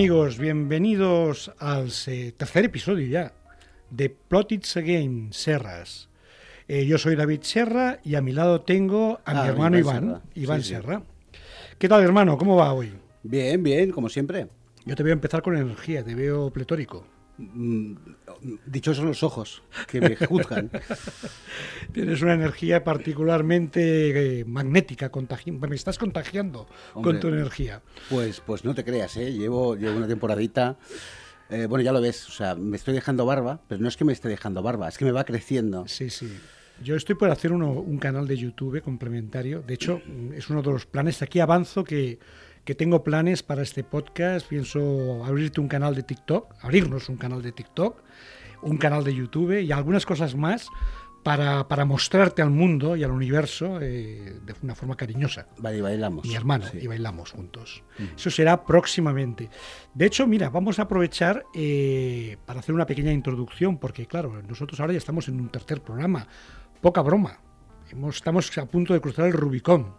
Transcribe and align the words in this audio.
Amigos, 0.00 0.38
bienvenidos 0.38 1.52
al 1.58 1.90
eh, 2.06 2.32
tercer 2.34 2.64
episodio 2.64 3.06
ya 3.06 3.34
de 3.90 4.08
Plot 4.08 4.52
It's 4.52 4.74
Again, 4.78 5.28
Serras. 5.30 6.08
Eh, 6.68 6.86
yo 6.86 6.96
soy 6.96 7.16
David 7.16 7.40
Serra 7.42 8.00
y 8.02 8.14
a 8.14 8.22
mi 8.22 8.32
lado 8.32 8.62
tengo 8.62 9.20
a 9.26 9.34
mi 9.34 9.40
Ah, 9.40 9.48
hermano 9.48 9.76
Iván 9.78 9.96
Iván, 9.96 10.08
Serra. 10.14 10.22
Iván 10.36 10.62
Sí. 10.62 10.68
Serra. 10.70 11.02
¿Qué 11.78 11.86
tal, 11.86 12.02
hermano? 12.02 12.38
¿Cómo 12.38 12.56
va 12.56 12.72
hoy? 12.72 12.94
Bien, 13.22 13.62
bien, 13.62 13.90
como 13.90 14.08
siempre. 14.08 14.46
Yo 14.86 14.96
te 14.96 15.02
voy 15.02 15.10
a 15.10 15.12
empezar 15.12 15.42
con 15.42 15.54
energía, 15.54 16.02
te 16.02 16.14
veo 16.14 16.50
pletórico. 16.50 17.04
Mm, 17.40 17.96
Dichosos 18.66 19.04
los 19.04 19.22
ojos 19.22 19.62
que 19.88 20.00
me 20.00 20.14
juzgan. 20.26 20.70
Tienes 21.92 22.20
una 22.22 22.34
energía 22.34 22.84
particularmente 22.84 24.40
eh, 24.40 24.44
magnética, 24.44 25.10
contagi- 25.10 25.52
me 25.52 25.74
estás 25.74 25.98
contagiando 25.98 26.66
Hombre. 26.94 27.12
con 27.12 27.20
tu 27.20 27.28
energía. 27.28 27.82
Pues, 28.08 28.40
pues 28.40 28.64
no 28.64 28.74
te 28.74 28.84
creas, 28.84 29.16
¿eh? 29.16 29.32
Llevo, 29.32 29.74
llevo 29.76 29.96
una 29.96 30.06
temporadita. 30.08 30.76
eh, 31.48 31.66
bueno, 31.66 31.82
ya 31.82 31.92
lo 31.92 32.00
ves, 32.00 32.28
o 32.28 32.32
sea, 32.32 32.54
me 32.54 32.76
estoy 32.76 32.94
dejando 32.94 33.24
barba, 33.26 33.60
pero 33.68 33.80
no 33.80 33.88
es 33.88 33.96
que 33.96 34.04
me 34.04 34.12
esté 34.12 34.28
dejando 34.28 34.62
barba, 34.62 34.88
es 34.88 34.98
que 34.98 35.04
me 35.04 35.12
va 35.12 35.24
creciendo. 35.24 35.86
Sí, 35.88 36.10
sí. 36.10 36.30
Yo 36.82 36.96
estoy 36.96 37.14
por 37.14 37.30
hacer 37.30 37.52
uno- 37.52 37.72
un 37.72 37.98
canal 37.98 38.26
de 38.26 38.36
YouTube 38.36 38.80
complementario. 38.82 39.60
De 39.62 39.74
hecho, 39.74 40.00
mm, 40.06 40.32
es 40.34 40.48
uno 40.50 40.62
de 40.62 40.70
los 40.70 40.86
planes. 40.86 41.20
Aquí 41.22 41.40
avanzo 41.40 41.84
que, 41.84 42.18
que 42.64 42.74
tengo 42.74 43.02
planes 43.02 43.42
para 43.42 43.62
este 43.62 43.84
podcast. 43.84 44.46
Pienso 44.48 45.24
abrirte 45.24 45.60
un 45.60 45.68
canal 45.68 45.94
de 45.94 46.02
TikTok, 46.02 46.54
abrirnos 46.62 47.08
un 47.08 47.16
canal 47.16 47.42
de 47.42 47.52
TikTok, 47.52 48.02
un 48.62 48.76
canal 48.76 49.04
de 49.04 49.14
YouTube 49.14 49.60
y 49.60 49.72
algunas 49.72 50.04
cosas 50.06 50.34
más 50.34 50.68
para, 51.22 51.68
para 51.68 51.84
mostrarte 51.84 52.40
al 52.42 52.50
mundo 52.50 52.96
y 52.96 53.04
al 53.04 53.10
universo 53.10 53.78
eh, 53.82 54.38
de 54.42 54.54
una 54.62 54.74
forma 54.74 54.96
cariñosa 54.96 55.46
Vale, 55.58 55.78
y 55.78 55.80
bailamos. 55.82 56.26
mi 56.26 56.34
hermano 56.34 56.64
Sí. 56.70 56.78
y 56.80 56.86
bailamos 56.86 57.32
juntos. 57.32 57.82
Eso 58.16 58.30
será 58.30 58.64
próximamente. 58.64 59.50
De 59.92 60.06
hecho, 60.06 60.26
mira, 60.26 60.48
vamos 60.48 60.78
a 60.78 60.82
aprovechar 60.82 61.44
eh, 61.54 62.36
para 62.46 62.60
hacer 62.60 62.74
una 62.74 62.86
pequeña 62.86 63.12
introducción, 63.12 63.76
porque 63.78 64.06
claro, 64.06 64.40
nosotros 64.48 64.80
ahora 64.80 64.92
ya 64.94 64.98
estamos 64.98 65.28
en 65.28 65.40
un 65.40 65.48
tercer 65.50 65.82
programa. 65.82 66.26
Poca 66.80 67.02
broma. 67.02 67.40
Hemos- 67.90 68.16
estamos 68.16 68.56
a 68.56 68.64
punto 68.66 68.94
de 68.94 69.00
cruzar 69.00 69.26
el 69.26 69.32
Rubicón. 69.34 69.94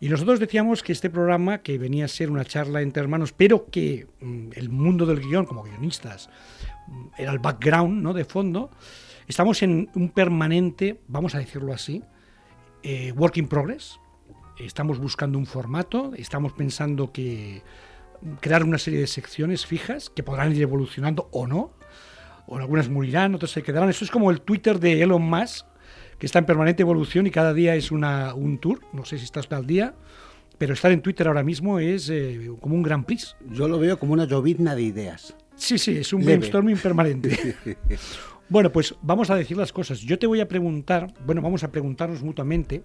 Y 0.00 0.08
nosotros 0.08 0.40
decíamos 0.40 0.82
que 0.82 0.92
este 0.92 1.10
programa, 1.10 1.58
que 1.58 1.78
venía 1.78 2.04
a 2.04 2.08
ser 2.08 2.30
una 2.30 2.44
charla 2.44 2.82
entre 2.82 3.02
hermanos, 3.02 3.32
pero 3.32 3.66
que 3.70 4.06
mm, 4.20 4.50
el 4.54 4.68
mundo 4.68 5.06
del 5.06 5.20
guion, 5.20 5.46
como 5.46 5.62
guionistas, 5.62 6.28
mm, 6.88 7.06
era 7.18 7.32
el 7.32 7.38
background, 7.38 8.02
¿no? 8.02 8.12
De 8.12 8.24
fondo. 8.24 8.70
Estamos 9.26 9.62
en 9.62 9.90
un 9.94 10.10
permanente, 10.10 11.00
vamos 11.08 11.34
a 11.34 11.38
decirlo 11.38 11.72
así, 11.72 12.02
eh, 12.82 13.12
work 13.12 13.38
in 13.38 13.48
progress. 13.48 13.98
Estamos 14.58 14.98
buscando 14.98 15.38
un 15.38 15.46
formato, 15.46 16.12
estamos 16.16 16.52
pensando 16.52 17.10
que 17.10 17.62
crear 18.40 18.62
una 18.62 18.78
serie 18.78 19.00
de 19.00 19.06
secciones 19.06 19.66
fijas 19.66 20.10
que 20.10 20.22
podrán 20.22 20.54
ir 20.54 20.62
evolucionando 20.62 21.28
o 21.32 21.46
no, 21.46 21.72
o 22.46 22.56
algunas 22.58 22.88
morirán, 22.88 23.34
otras 23.34 23.50
se 23.50 23.62
quedarán. 23.62 23.88
Eso 23.88 24.04
es 24.04 24.10
como 24.10 24.30
el 24.30 24.42
Twitter 24.42 24.78
de 24.78 25.02
Elon 25.02 25.22
Musk, 25.22 25.66
que 26.24 26.26
está 26.26 26.38
en 26.38 26.46
permanente 26.46 26.80
evolución 26.80 27.26
y 27.26 27.30
cada 27.30 27.52
día 27.52 27.76
es 27.76 27.92
una, 27.92 28.32
un 28.32 28.56
tour. 28.56 28.80
No 28.94 29.04
sé 29.04 29.18
si 29.18 29.24
estás 29.24 29.46
al 29.52 29.66
día, 29.66 29.94
pero 30.56 30.72
estar 30.72 30.90
en 30.90 31.02
Twitter 31.02 31.28
ahora 31.28 31.42
mismo 31.42 31.78
es 31.78 32.08
eh, 32.08 32.50
como 32.62 32.76
un 32.76 32.82
gran 32.82 33.04
prix. 33.04 33.36
Yo 33.50 33.68
lo 33.68 33.78
veo 33.78 33.98
como 33.98 34.14
una 34.14 34.24
llovizna 34.24 34.74
de 34.74 34.80
ideas. 34.84 35.36
Sí, 35.54 35.76
sí, 35.76 35.98
es 35.98 36.14
un 36.14 36.20
Leve. 36.20 36.38
brainstorming 36.38 36.78
permanente. 36.78 37.56
bueno, 38.48 38.72
pues 38.72 38.94
vamos 39.02 39.28
a 39.28 39.36
decir 39.36 39.58
las 39.58 39.70
cosas. 39.70 40.00
Yo 40.00 40.18
te 40.18 40.26
voy 40.26 40.40
a 40.40 40.48
preguntar, 40.48 41.12
bueno, 41.26 41.42
vamos 41.42 41.62
a 41.62 41.70
preguntarnos 41.70 42.22
mutuamente 42.22 42.82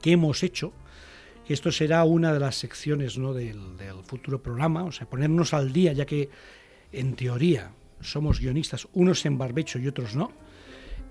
qué 0.00 0.12
hemos 0.12 0.42
hecho. 0.42 0.72
Esto 1.46 1.70
será 1.70 2.04
una 2.04 2.32
de 2.32 2.40
las 2.40 2.54
secciones 2.54 3.18
¿no? 3.18 3.34
del, 3.34 3.76
del 3.76 4.02
futuro 4.02 4.42
programa, 4.42 4.84
o 4.84 4.92
sea, 4.92 5.06
ponernos 5.06 5.52
al 5.52 5.74
día, 5.74 5.92
ya 5.92 6.06
que 6.06 6.30
en 6.90 7.16
teoría 7.16 7.72
somos 8.00 8.40
guionistas, 8.40 8.88
unos 8.94 9.26
en 9.26 9.36
barbecho 9.36 9.78
y 9.78 9.88
otros 9.88 10.16
no. 10.16 10.32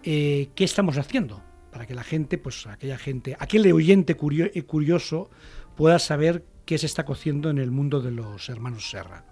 Eh, 0.06 0.50
¿Qué 0.56 0.64
estamos 0.64 0.98
haciendo? 0.98 1.42
Para 1.72 1.86
que 1.88 1.96
la 1.96 2.04
gente, 2.04 2.38
pues 2.38 2.68
aquella 2.68 2.98
gente, 2.98 3.36
aquel 3.40 3.72
oyente 3.74 4.16
eh, 4.16 4.64
curioso 4.64 5.30
pueda 5.76 5.98
saber 6.00 6.46
qué 6.66 6.78
se 6.78 6.86
está 6.86 7.06
cociendo 7.06 7.50
en 7.50 7.58
el 7.58 7.72
mundo 7.72 8.02
de 8.02 8.12
los 8.12 8.48
hermanos 8.50 8.90
Serra. 8.90 9.26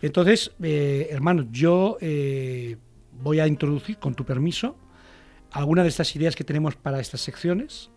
Entonces, 0.00 0.52
eh, 0.62 1.08
hermano, 1.10 1.46
yo 1.50 1.98
eh, 2.00 2.76
voy 3.20 3.40
a 3.40 3.46
introducir, 3.46 3.98
con 3.98 4.14
tu 4.14 4.24
permiso, 4.24 4.76
algunas 5.50 5.84
de 5.84 5.88
estas 5.90 6.14
ideas 6.16 6.36
que 6.36 6.44
tenemos 6.44 6.76
para 6.76 7.00
estas 7.00 7.20
secciones. 7.20 7.90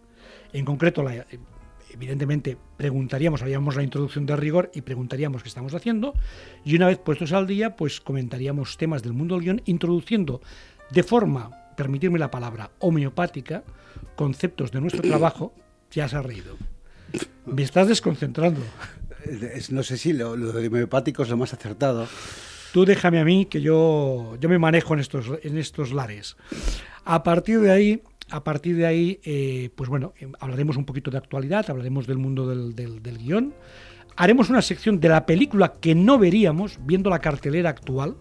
En 0.52 0.66
concreto, 0.66 1.04
la- 1.04 1.16
eh, 1.16 1.26
evidentemente, 1.94 2.58
preguntaríamos, 2.76 3.44
haríamos 3.44 3.76
la 3.76 3.84
introducción 3.84 4.26
de 4.26 4.36
rigor 4.36 4.72
y 4.74 4.82
preguntaríamos 4.82 5.44
qué 5.44 5.50
estamos 5.50 5.74
haciendo. 5.76 6.14
Y 6.66 6.76
una 6.76 6.88
vez 6.88 6.98
puestos 6.98 7.32
al 7.32 7.46
día, 7.48 7.76
pues 7.76 8.02
comentaríamos 8.02 8.78
temas 8.78 9.04
del 9.04 9.14
mundo 9.14 9.36
del 9.36 9.44
guion, 9.44 9.62
introduciendo 9.66 10.42
de 10.90 11.04
forma, 11.04 11.52
permitirme 11.76 12.20
la 12.20 12.32
palabra, 12.32 12.72
homeopática, 12.80 13.64
conceptos 14.16 14.72
de 14.72 14.82
nuestro 14.82 15.02
trabajo. 15.02 15.54
Ya 15.92 16.08
se 16.08 16.16
ha 16.16 16.22
reído. 16.22 16.58
Me 17.46 17.62
estás 17.64 17.88
desconcentrando. 17.88 18.62
Es- 19.26 19.72
no 19.72 19.84
sé 19.84 19.98
si 19.98 20.14
lo, 20.14 20.36
lo 20.36 20.52
de 20.52 20.68
homeopático 20.68 21.24
es 21.24 21.30
lo 21.30 21.38
más 21.38 21.54
acertado. 21.54 22.08
Tú 22.74 22.86
déjame 22.86 23.20
a 23.20 23.26
mí 23.26 23.46
que 23.46 23.62
yo, 23.62 24.36
yo 24.40 24.50
me 24.50 24.58
manejo 24.58 24.94
en 24.96 25.00
estos, 25.00 25.28
en 25.44 25.58
estos 25.58 25.94
lares. 25.94 26.36
A 27.06 27.22
partir 27.22 27.60
de 27.60 27.72
ahí, 27.72 28.02
a 28.32 28.44
partir 28.44 28.76
de 28.78 28.88
ahí, 28.88 29.20
eh, 29.24 29.70
pues 29.76 29.90
bueno, 29.90 30.14
eh, 30.20 30.28
hablaremos 30.40 30.76
un 30.78 30.86
poquito 30.86 31.12
de 31.12 31.18
actualidad, 31.20 31.66
hablaremos 31.70 32.08
del 32.08 32.18
mundo 32.18 32.48
del, 32.50 32.74
del- 32.76 33.04
del 33.04 33.20
guion. 33.20 33.54
Haremos 34.16 34.50
una 34.50 34.62
sección 34.62 35.00
de 35.00 35.10
la 35.10 35.26
película 35.26 35.74
que 35.80 35.94
no 35.96 36.18
veríamos 36.18 36.80
viendo 36.84 37.10
la 37.12 37.20
cartelera 37.20 37.70
actual. 37.70 38.16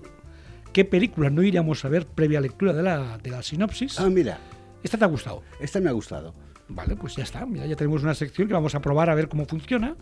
¿Qué 0.73 0.85
película 0.85 1.29
no 1.29 1.43
iríamos 1.43 1.85
a 1.85 1.89
ver 1.89 2.07
previa 2.07 2.41
lectura 2.41 2.73
de 2.73 2.83
la, 2.83 3.19
de 3.19 3.31
la 3.31 3.43
sinopsis? 3.43 4.01
Ah, 4.01 4.09
mira, 4.09 4.39
¿Esta 4.83 4.99
te 4.99 5.05
ha 5.05 5.09
gustado? 5.09 5.43
esta 5.61 5.81
me 5.81 5.89
ha 5.89 5.93
gustado. 5.93 6.35
Vale, 6.69 6.97
pues 6.97 7.15
ya 7.15 7.23
está. 7.23 7.45
Mira, 7.45 7.67
ya 7.67 7.77
tenemos 7.77 8.03
una 8.03 8.15
sección 8.15 8.49
que 8.49 8.55
vamos 8.55 8.75
a 8.75 8.81
probar 8.81 9.11
a 9.11 9.15
ver 9.15 9.29
cómo 9.29 9.45
funciona. 9.45 9.97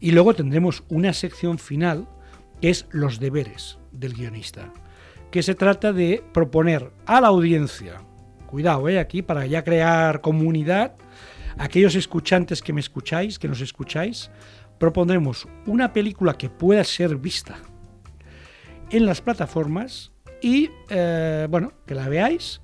Y 0.00 0.10
luego 0.12 0.34
tendremos 0.34 0.84
una 0.88 1.12
sección 1.12 1.58
final 1.58 2.06
que 2.60 2.70
es 2.70 2.86
los 2.90 3.18
deberes 3.18 3.78
del 3.92 4.12
guionista. 4.14 4.72
Que 5.30 5.42
se 5.42 5.54
trata 5.54 5.92
de 5.92 6.22
proponer 6.32 6.92
a 7.06 7.20
la 7.20 7.28
audiencia, 7.28 8.02
cuidado, 8.46 8.88
eh, 8.88 8.98
aquí 8.98 9.22
para 9.22 9.46
ya 9.46 9.64
crear 9.64 10.20
comunidad, 10.20 10.94
aquellos 11.56 11.94
escuchantes 11.94 12.62
que 12.62 12.72
me 12.72 12.80
escucháis, 12.80 13.38
que 13.38 13.48
nos 13.48 13.60
escucháis, 13.60 14.30
propondremos 14.78 15.48
una 15.66 15.92
película 15.92 16.34
que 16.34 16.50
pueda 16.50 16.84
ser 16.84 17.16
vista 17.16 17.58
en 18.96 19.06
las 19.06 19.20
plataformas 19.20 20.12
y, 20.40 20.70
eh, 20.88 21.46
bueno, 21.50 21.72
que 21.86 21.94
la 21.94 22.08
veáis. 22.08 22.60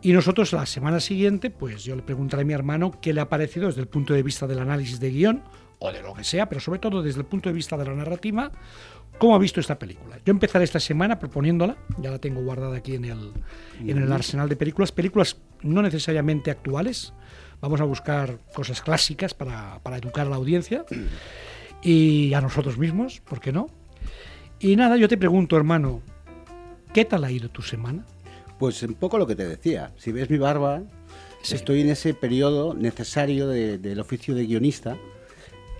Y 0.00 0.12
nosotros 0.12 0.52
la 0.52 0.64
semana 0.66 1.00
siguiente, 1.00 1.50
pues 1.50 1.84
yo 1.84 1.96
le 1.96 2.02
preguntaré 2.02 2.42
a 2.42 2.46
mi 2.46 2.54
hermano 2.54 2.92
qué 3.00 3.12
le 3.12 3.20
ha 3.20 3.28
parecido 3.28 3.66
desde 3.66 3.80
el 3.80 3.88
punto 3.88 4.14
de 4.14 4.22
vista 4.22 4.46
del 4.46 4.60
análisis 4.60 5.00
de 5.00 5.10
guion, 5.10 5.42
o 5.78 5.92
de 5.92 6.02
lo 6.02 6.14
que 6.14 6.24
sea, 6.24 6.48
pero 6.48 6.60
sobre 6.60 6.78
todo 6.78 7.02
desde 7.02 7.20
el 7.20 7.26
punto 7.26 7.48
de 7.48 7.54
vista 7.54 7.76
de 7.76 7.84
la 7.84 7.94
narrativa, 7.94 8.50
cómo 9.18 9.34
ha 9.34 9.38
visto 9.38 9.60
esta 9.60 9.78
película. 9.78 10.18
Yo 10.24 10.30
empezaré 10.30 10.64
esta 10.64 10.80
semana 10.80 11.18
proponiéndola, 11.18 11.76
ya 11.98 12.10
la 12.10 12.18
tengo 12.18 12.40
guardada 12.42 12.78
aquí 12.78 12.94
en 12.94 13.04
el, 13.04 13.32
en 13.80 13.98
el 13.98 14.10
arsenal 14.10 14.48
de 14.48 14.56
películas, 14.56 14.92
películas 14.92 15.36
no 15.62 15.82
necesariamente 15.82 16.50
actuales, 16.50 17.12
vamos 17.60 17.80
a 17.80 17.84
buscar 17.84 18.38
cosas 18.54 18.80
clásicas 18.80 19.34
para, 19.34 19.80
para 19.82 19.98
educar 19.98 20.26
a 20.26 20.30
la 20.30 20.36
audiencia 20.36 20.86
y 21.82 22.32
a 22.32 22.40
nosotros 22.40 22.78
mismos, 22.78 23.20
¿por 23.20 23.40
qué 23.40 23.52
no? 23.52 23.68
Y 24.60 24.76
nada, 24.76 24.96
yo 24.96 25.08
te 25.08 25.16
pregunto, 25.16 25.56
hermano, 25.56 26.00
¿qué 26.92 27.04
tal 27.04 27.24
ha 27.24 27.30
ido 27.30 27.48
tu 27.50 27.62
semana? 27.62 28.04
Pues 28.58 28.82
un 28.82 28.94
poco 28.94 29.18
lo 29.18 29.26
que 29.26 29.36
te 29.36 29.46
decía. 29.46 29.92
Si 29.98 30.12
ves 30.12 30.30
mi 30.30 30.38
barba, 30.38 30.82
estoy 31.50 31.82
en 31.82 31.90
ese 31.90 32.14
periodo 32.14 32.74
necesario 32.74 33.48
de- 33.48 33.78
del 33.78 34.00
oficio 34.00 34.34
de 34.34 34.46
guionista, 34.46 34.96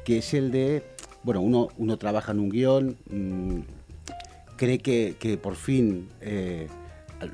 que 0.05 0.19
es 0.19 0.35
el 0.35 0.51
de 0.51 0.83
bueno, 1.23 1.41
uno, 1.41 1.69
uno 1.79 1.97
trabaja 1.97 2.31
en 2.31 2.39
un 2.39 2.51
guion, 2.51 2.97
mm, 3.11 3.59
cree 4.57 4.79
que, 4.79 5.17
que 5.19 5.37
por 5.37 5.57
fin 5.57 6.09
eh, 6.21 6.69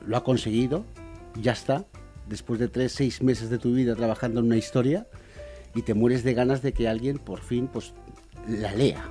lo 0.06 0.16
ha 0.16 0.24
conseguido, 0.24 0.86
ya 1.38 1.52
está, 1.52 1.84
después 2.26 2.58
de 2.58 2.68
tres, 2.68 2.92
seis 2.92 3.20
meses 3.20 3.50
de 3.50 3.58
tu 3.58 3.74
vida 3.74 3.94
trabajando 3.94 4.40
en 4.40 4.46
una 4.46 4.56
historia, 4.56 5.06
y 5.74 5.82
te 5.82 5.92
mueres 5.92 6.24
de 6.24 6.32
ganas 6.32 6.62
de 6.62 6.72
que 6.72 6.88
alguien 6.88 7.18
por 7.18 7.40
fin 7.42 7.68
pues 7.70 7.92
la 8.48 8.72
lea. 8.74 9.04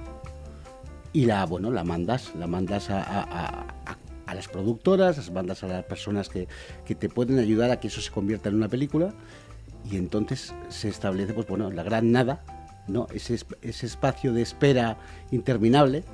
Y 1.14 1.26
la, 1.26 1.46
bueno, 1.46 1.72
la 1.72 1.84
mandas, 1.84 2.34
la 2.36 2.48
mandas 2.48 2.90
a, 2.90 3.02
a- 3.02 3.66
a- 3.86 4.34
las 4.34 4.48
productoras, 4.48 5.18
las 5.18 5.30
mandas 5.30 5.62
a 5.64 5.68
las 5.68 5.84
personas 5.84 6.30
que, 6.30 6.48
que 6.86 6.96
te 6.96 7.10
pueden 7.10 7.38
ayudar 7.38 7.70
a 7.70 7.82
que 7.82 7.90
eso 7.90 8.00
se 8.00 8.12
convierta 8.12 8.48
en 8.48 8.56
una 8.56 8.70
película. 8.70 9.14
Y 9.92 9.98
entonces 9.98 10.54
se 10.70 10.88
establece, 10.88 11.34
pues 11.34 11.48
bueno, 11.48 11.70
la 11.70 11.84
gran 11.84 12.14
nada, 12.14 12.42
¿no? 12.88 13.08
Ese, 13.14 13.34
es- 13.34 13.46
ese 13.62 13.88
espacio 13.88 14.32
de 14.32 14.42
espera 14.42 14.98
interminable, 15.32 16.06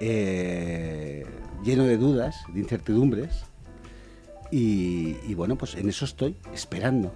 eh, 0.00 1.24
lleno 1.64 1.84
de 1.84 1.96
dudas, 1.96 2.36
de 2.52 2.60
incertidumbres. 2.60 3.44
Y, 4.50 5.16
y 5.26 5.34
bueno, 5.34 5.56
pues 5.56 5.74
en 5.76 5.88
eso 5.88 6.04
estoy, 6.04 6.36
esperando. 6.52 7.12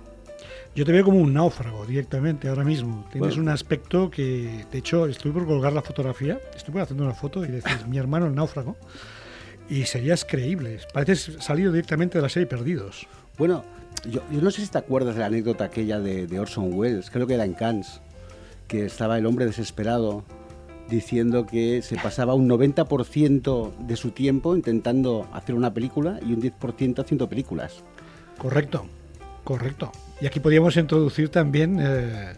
Yo 0.75 0.85
te 0.85 0.93
veo 0.93 1.05
como 1.05 1.19
un 1.19 1.33
náufrago 1.35 1.85
directamente 1.85 2.49
ahora 2.49 2.65
mismo. 2.65 3.07
Tienes 3.13 3.31
Bueno. 3.37 3.43
un 3.43 3.49
aspecto 3.51 4.11
que, 4.11 4.65
de 4.71 4.79
hecho, 4.79 5.07
estoy 5.07 5.31
por 5.33 5.47
colgar 5.47 5.73
la 5.73 5.83
fotografía, 5.83 6.39
estoy 6.57 6.73
por 6.73 6.83
haciendo 6.83 7.05
una 7.05 7.15
foto 7.15 7.45
y 7.45 7.49
decir, 7.49 7.87
mi 7.89 7.99
hermano 7.99 8.27
el 8.27 8.35
náufrago. 8.35 8.77
Y 9.69 9.85
serías 9.85 10.25
creíble. 10.25 10.79
Pareces 10.93 11.37
salido 11.45 11.73
directamente 11.73 12.19
de 12.19 12.23
la 12.23 12.29
serie 12.29 12.47
Perdidos. 12.47 13.07
Bueno, 13.39 13.65
yo, 14.09 14.21
yo 14.31 14.41
no 14.41 14.51
sé 14.51 14.63
si 14.63 14.69
te 14.69 14.79
acuerdas 14.79 15.15
de 15.15 15.21
la 15.21 15.27
anécdota 15.27 15.65
aquella 15.65 16.01
de, 16.01 16.27
de 16.27 16.41
Orson 16.41 16.73
Welles, 16.73 17.11
creo 17.11 17.27
que 17.27 17.35
era 17.35 17.45
en 17.45 17.55
Cannes, 17.55 18.01
que 18.67 18.87
estaba 18.87 19.19
el 19.19 19.27
hombre 19.27 19.47
desesperado 19.47 20.25
diciendo 20.89 21.47
que 21.47 21.81
se 21.81 21.97
pasaba 21.97 22.35
un 22.35 22.49
90% 22.49 23.77
de 23.79 23.97
su 23.97 24.11
tiempo 24.11 24.55
intentando 24.57 25.27
hacer 25.33 25.55
una 25.55 25.73
película 25.73 26.19
y 26.27 26.33
un 26.35 26.43
10% 26.43 27.01
haciendo 27.01 27.29
películas. 27.29 27.83
Correcto, 28.37 28.85
correcto. 29.45 29.91
Y 30.23 30.27
aquí 30.27 30.39
podríamos 30.41 30.77
introducir 30.77 31.29
también 31.31 31.79
eh, 31.81 32.33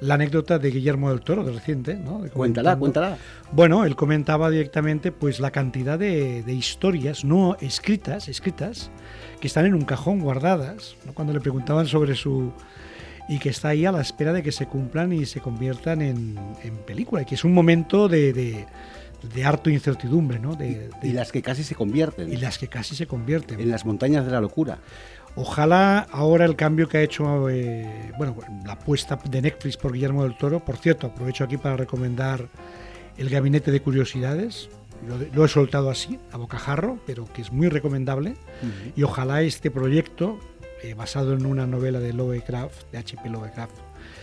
la 0.00 0.14
anécdota 0.14 0.58
de 0.58 0.70
Guillermo 0.70 1.10
del 1.10 1.20
Toro, 1.20 1.44
de 1.44 1.52
reciente. 1.52 1.94
¿no? 1.94 2.20
De 2.22 2.30
Cuéntala, 2.30 2.76
cuéntala. 2.76 3.18
Bueno, 3.52 3.84
él 3.84 3.94
comentaba 3.94 4.48
directamente 4.50 5.12
pues 5.12 5.38
la 5.38 5.50
cantidad 5.50 5.98
de, 5.98 6.42
de 6.42 6.52
historias 6.54 7.24
no 7.24 7.56
escritas, 7.60 8.28
escritas, 8.28 8.90
que 9.40 9.46
están 9.48 9.66
en 9.66 9.74
un 9.74 9.84
cajón 9.84 10.20
guardadas, 10.20 10.96
¿no? 11.04 11.12
cuando 11.12 11.34
le 11.34 11.40
preguntaban 11.40 11.86
sobre 11.86 12.14
su 12.14 12.52
y 13.28 13.38
que 13.40 13.48
está 13.50 13.68
ahí 13.70 13.84
a 13.84 13.90
la 13.92 14.00
espera 14.00 14.32
de 14.32 14.42
que 14.42 14.52
se 14.52 14.66
cumplan 14.66 15.12
y 15.12 15.26
se 15.26 15.40
conviertan 15.40 16.00
en, 16.00 16.38
en 16.62 16.76
película, 16.86 17.22
y 17.22 17.24
que 17.24 17.34
es 17.34 17.42
un 17.44 17.52
momento 17.52 18.06
de, 18.08 18.32
de, 18.32 18.64
de 19.34 19.44
harto 19.44 19.68
incertidumbre, 19.68 20.38
¿no? 20.38 20.54
De, 20.54 20.88
de- 21.02 21.08
Y 21.08 21.10
las 21.12 21.32
que 21.32 21.42
casi 21.42 21.64
se 21.64 21.74
convierten 21.74 22.32
y 22.32 22.36
las 22.36 22.56
que 22.56 22.68
casi 22.68 22.94
se 22.94 23.08
convierten. 23.08 23.58
en 23.58 23.68
las 23.70 23.84
montañas 23.84 24.24
de 24.24 24.30
la 24.30 24.40
locura. 24.40 24.78
Ojalá 25.36 26.06
ahora 26.12 26.46
el 26.46 26.56
cambio 26.56 26.88
que 26.88 26.96
ha 26.98 27.02
hecho, 27.02 27.48
eh, 27.50 28.12
bueno, 28.16 28.34
la 28.64 28.72
apuesta 28.72 29.18
de 29.28 29.42
Netflix 29.42 29.76
por 29.76 29.92
Guillermo 29.92 30.22
del 30.24 30.36
Toro, 30.36 30.60
por 30.64 30.76
cierto, 30.78 31.08
aprovecho 31.08 31.44
aquí 31.44 31.58
para 31.58 31.76
recomendar 31.76 32.48
el 33.18 33.28
Gabinete 33.28 33.70
de 33.70 33.80
Curiosidades, 33.82 34.70
lo, 35.06 35.18
lo 35.18 35.44
he 35.44 35.48
soltado 35.48 35.90
así, 35.90 36.18
a 36.32 36.38
bocajarro, 36.38 36.98
pero 37.06 37.26
que 37.26 37.42
es 37.42 37.52
muy 37.52 37.68
recomendable, 37.68 38.34
y 38.96 39.02
ojalá 39.02 39.42
este 39.42 39.70
proyecto, 39.70 40.40
eh, 40.82 40.94
basado 40.94 41.34
en 41.34 41.44
una 41.44 41.66
novela 41.66 42.00
de 42.00 42.14
Lovecraft, 42.14 42.90
de 42.92 42.98
H.P. 42.98 43.28
Lovecraft, 43.28 43.74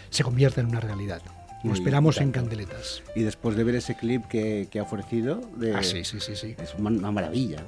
se 0.09 0.23
convierta 0.23 0.61
en 0.61 0.67
una 0.67 0.79
realidad. 0.79 1.21
Lo 1.63 1.69
Muy 1.69 1.79
esperamos 1.79 2.17
en 2.17 2.31
tanto. 2.31 2.39
candeletas. 2.49 3.03
Y 3.15 3.21
después 3.21 3.55
de 3.55 3.63
ver 3.63 3.75
ese 3.75 3.95
clip 3.95 4.25
que, 4.25 4.67
que 4.69 4.79
ha 4.79 4.83
ofrecido, 4.83 5.41
de- 5.57 5.73
Ah, 5.75 5.83
sí, 5.83 6.03
sí, 6.03 6.19
sí, 6.19 6.35
sí. 6.35 6.55
es 6.61 6.73
una 6.75 7.09
maravilla. 7.11 7.63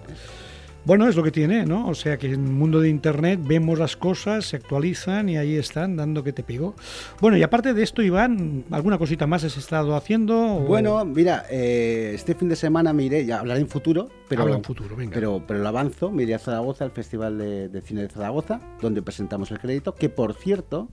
Bueno, 0.85 1.07
es 1.07 1.15
lo 1.15 1.23
que 1.23 1.31
tiene, 1.31 1.65
¿no? 1.65 1.87
O 1.87 1.95
sea 1.95 2.17
que 2.17 2.27
en 2.27 2.33
el 2.33 2.39
mundo 2.39 2.79
de 2.79 2.89
Internet 2.89 3.39
vemos 3.43 3.79
las 3.79 3.97
cosas, 3.97 4.45
se 4.45 4.55
actualizan 4.55 5.29
y 5.29 5.37
ahí 5.37 5.55
están 5.55 5.95
dando 5.95 6.23
que 6.23 6.31
te 6.31 6.43
pego. 6.43 6.75
Bueno, 7.19 7.37
y 7.37 7.43
aparte 7.43 7.73
de 7.73 7.81
esto, 7.81 8.03
Iván, 8.03 8.65
¿alguna 8.69 8.99
cosita 8.99 9.25
más 9.25 9.43
has 9.43 9.57
estado 9.57 9.95
haciendo? 9.95 10.39
o- 10.39 10.59
Bueno, 10.61 11.03
mira, 11.03 11.45
eh, 11.49 12.11
este 12.13 12.35
fin 12.35 12.49
de 12.49 12.55
semana 12.55 12.93
me 12.93 13.03
iré, 13.03 13.25
ya 13.25 13.39
hablaré 13.39 13.61
en 13.61 13.67
futuro, 13.67 14.09
pero, 14.29 14.43
Habla 14.43 14.57
en 14.57 14.63
futuro, 14.63 14.95
venga. 14.95 15.11
pero, 15.15 15.41
pero 15.47 15.59
lo 15.59 15.67
avanzo, 15.67 16.11
me 16.11 16.21
iré 16.23 16.35
a 16.35 16.39
Zaragoza, 16.39 16.85
al 16.85 16.91
Festival 16.91 17.39
de, 17.39 17.67
de 17.67 17.81
Cine 17.81 18.03
de 18.03 18.09
Zaragoza, 18.09 18.59
donde 18.79 19.01
presentamos 19.01 19.49
el 19.49 19.57
crédito, 19.59 19.95
que 19.95 20.09
por 20.09 20.35
cierto 20.35 20.87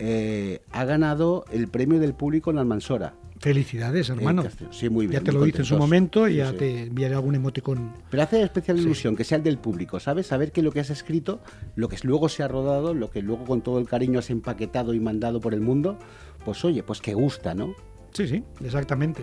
eh, 0.00 0.62
ha 0.72 0.84
ganado 0.84 1.44
el 1.52 1.68
premio 1.68 2.00
del 2.00 2.14
público 2.14 2.50
en 2.50 2.58
Almansora. 2.58 3.14
Felicidades, 3.38 4.10
en 4.10 4.18
hermano. 4.18 4.44
Sí, 4.70 4.90
muy 4.90 5.06
bien. 5.06 5.20
ya 5.22 5.24
te 5.24 5.32
lo 5.32 5.46
hice 5.46 5.58
en 5.58 5.64
su 5.64 5.78
momento 5.78 6.28
y 6.28 6.32
Sí, 6.32 6.36
ya 6.38 6.50
sí. 6.50 6.56
te 6.56 6.82
enviaré 6.84 7.14
algún 7.14 7.34
emoticón. 7.34 7.92
Pero 8.10 8.22
hace 8.22 8.42
especial 8.42 8.78
ilusión 8.78 9.16
que 9.16 9.24
sea 9.24 9.38
el 9.38 9.44
del 9.44 9.56
público, 9.56 9.98
¿sabes? 9.98 10.26
Saber 10.26 10.52
que 10.52 10.62
lo 10.62 10.72
que 10.72 10.80
has 10.80 10.90
escrito, 10.90 11.40
lo 11.74 11.88
que 11.88 11.96
luego 12.02 12.28
se 12.28 12.42
ha 12.42 12.48
rodado, 12.48 12.92
lo 12.92 13.10
que 13.10 13.22
luego 13.22 13.44
con 13.44 13.62
todo 13.62 13.78
el 13.78 13.86
cariño 13.88 14.18
has 14.18 14.28
empaquetado 14.28 14.92
y 14.92 15.00
mandado 15.00 15.40
por 15.40 15.54
el 15.54 15.60
mundo, 15.62 15.98
pues 16.44 16.62
oye, 16.66 16.82
pues 16.82 17.00
que 17.00 17.14
gusta, 17.14 17.54
¿no? 17.54 17.74
Sí, 18.12 18.26
sí, 18.28 18.42
exactamente. 18.62 19.22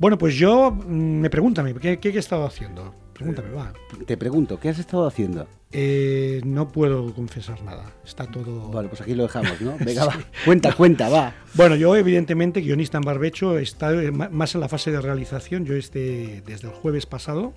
Bueno, 0.00 0.18
pues 0.18 0.34
yo, 0.34 0.72
mm, 0.72 1.20
me 1.20 1.30
pregúntame, 1.30 1.74
¿qué, 1.74 2.00
qué 2.00 2.08
he 2.08 2.18
estado 2.18 2.44
haciendo? 2.44 2.94
Pregúntame, 3.20 3.50
va. 3.50 3.72
Te 4.06 4.16
pregunto, 4.16 4.58
¿qué 4.58 4.70
has 4.70 4.78
estado 4.78 5.06
haciendo? 5.06 5.46
Eh, 5.72 6.40
no 6.42 6.68
puedo 6.68 7.12
confesar 7.12 7.62
nada. 7.62 7.92
Está 8.02 8.24
todo. 8.24 8.70
Vale, 8.70 8.88
pues 8.88 9.02
aquí 9.02 9.14
lo 9.14 9.24
dejamos, 9.24 9.60
¿no? 9.60 9.76
Venga, 9.84 10.06
va. 10.06 10.18
Cuenta, 10.46 10.74
cuenta, 10.74 11.10
va. 11.10 11.34
Bueno, 11.52 11.76
yo 11.76 11.94
evidentemente, 11.96 12.62
guionista 12.62 12.96
en 12.96 13.02
barbecho, 13.02 13.58
está 13.58 13.92
más 14.10 14.54
en 14.54 14.62
la 14.62 14.68
fase 14.68 14.90
de 14.90 15.02
realización. 15.02 15.66
Yo 15.66 15.74
este, 15.74 16.42
desde 16.46 16.68
el 16.68 16.72
jueves 16.72 17.04
pasado, 17.04 17.52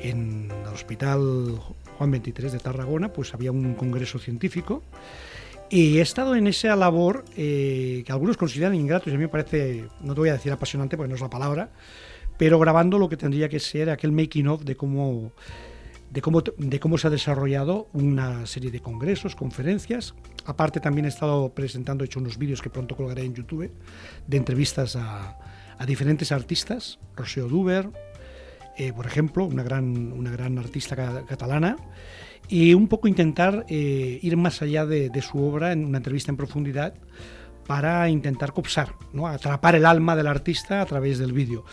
en 0.00 0.50
el 0.50 0.72
Hospital 0.72 1.60
Juan 1.98 2.10
23 2.10 2.50
de 2.50 2.58
Tarragona, 2.58 3.12
pues 3.12 3.34
había 3.34 3.52
un 3.52 3.74
congreso 3.74 4.18
científico. 4.18 4.82
Y 5.68 5.98
he 5.98 6.00
estado 6.00 6.34
en 6.34 6.46
esa 6.46 6.74
labor 6.76 7.26
eh, 7.36 8.04
que 8.06 8.12
algunos 8.12 8.38
consideran 8.38 8.74
ingratos 8.74 9.08
y 9.08 9.10
a 9.10 9.18
mí 9.18 9.24
me 9.24 9.28
parece, 9.28 9.84
no 10.00 10.14
te 10.14 10.20
voy 10.20 10.28
a 10.30 10.34
decir 10.34 10.50
apasionante 10.50 10.96
porque 10.96 11.10
no 11.10 11.14
es 11.14 11.20
la 11.20 11.30
palabra, 11.30 11.68
pero 12.42 12.58
grabando 12.58 12.98
lo 12.98 13.08
que 13.08 13.16
tendría 13.16 13.48
que 13.48 13.60
ser 13.60 13.88
aquel 13.88 14.10
making 14.10 14.48
of 14.48 14.64
de 14.64 14.74
cómo 14.74 15.30
de 16.10 16.20
cómo, 16.80 16.98
se 16.98 17.06
ha 17.06 17.10
desarrollado 17.10 17.86
una 17.92 18.46
serie 18.46 18.72
de 18.72 18.80
congresos, 18.80 19.36
conferencias. 19.36 20.12
Aparte 20.44 20.80
también 20.80 21.04
he 21.04 21.08
estado 21.08 21.54
presentando, 21.54 22.02
he 22.02 22.06
hecho 22.06 22.18
unos 22.18 22.38
vídeos 22.38 22.60
que 22.60 22.68
pronto 22.68 22.96
colgaré 22.96 23.22
en 23.22 23.32
YouTube, 23.32 23.70
de 24.26 24.36
entrevistas 24.36 24.96
a, 24.96 25.38
a 25.78 25.86
diferentes 25.86 26.32
artistas, 26.32 26.98
Rocío 27.14 27.46
Duber, 27.46 27.90
eh, 28.76 28.92
por 28.92 29.06
ejemplo, 29.06 29.44
una 29.44 29.62
gran, 29.62 30.12
una 30.12 30.32
gran 30.32 30.58
artista 30.58 30.96
ca- 30.96 31.24
catalana, 31.24 31.76
y 32.48 32.74
un 32.74 32.88
poco 32.88 33.06
intentar 33.06 33.66
eh, 33.68 34.18
ir 34.20 34.36
más 34.36 34.62
allá 34.62 34.84
de 34.84 35.22
su 35.22 35.38
obra 35.38 35.70
en 35.70 35.84
una 35.84 35.98
entrevista 35.98 36.32
en 36.32 36.36
profundidad 36.36 36.94
para 37.66 38.08
intentar 38.08 38.52
copsar, 38.52 38.94
¿no? 39.12 39.26
atrapar 39.26 39.74
el 39.74 39.86
alma 39.86 40.16
del 40.16 40.26
artista 40.26 40.80
a 40.80 40.86
través 40.86 41.18
del 41.18 41.32
vídeo. 41.32 41.64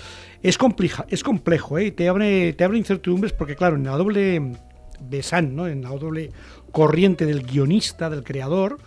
Es, 0.42 0.58
compleja, 0.58 1.06
es 1.10 1.24
complejo, 1.24 1.78
¿eh? 1.78 1.92
te, 1.92 2.08
abre, 2.08 2.54
te 2.54 2.64
abre 2.64 2.78
incertidumbres 2.78 3.34
porque, 3.34 3.56
claro, 3.56 3.76
en 3.76 3.86
la 3.86 3.98
doble 3.98 4.54
besan, 5.02 5.56
¿no? 5.56 5.68
en 5.68 5.82
la 5.82 5.90
doble 5.90 6.32
corriente 6.72 7.26
del 7.26 7.44
guionista, 7.44 8.10
del 8.10 8.24
creador, 8.24 8.78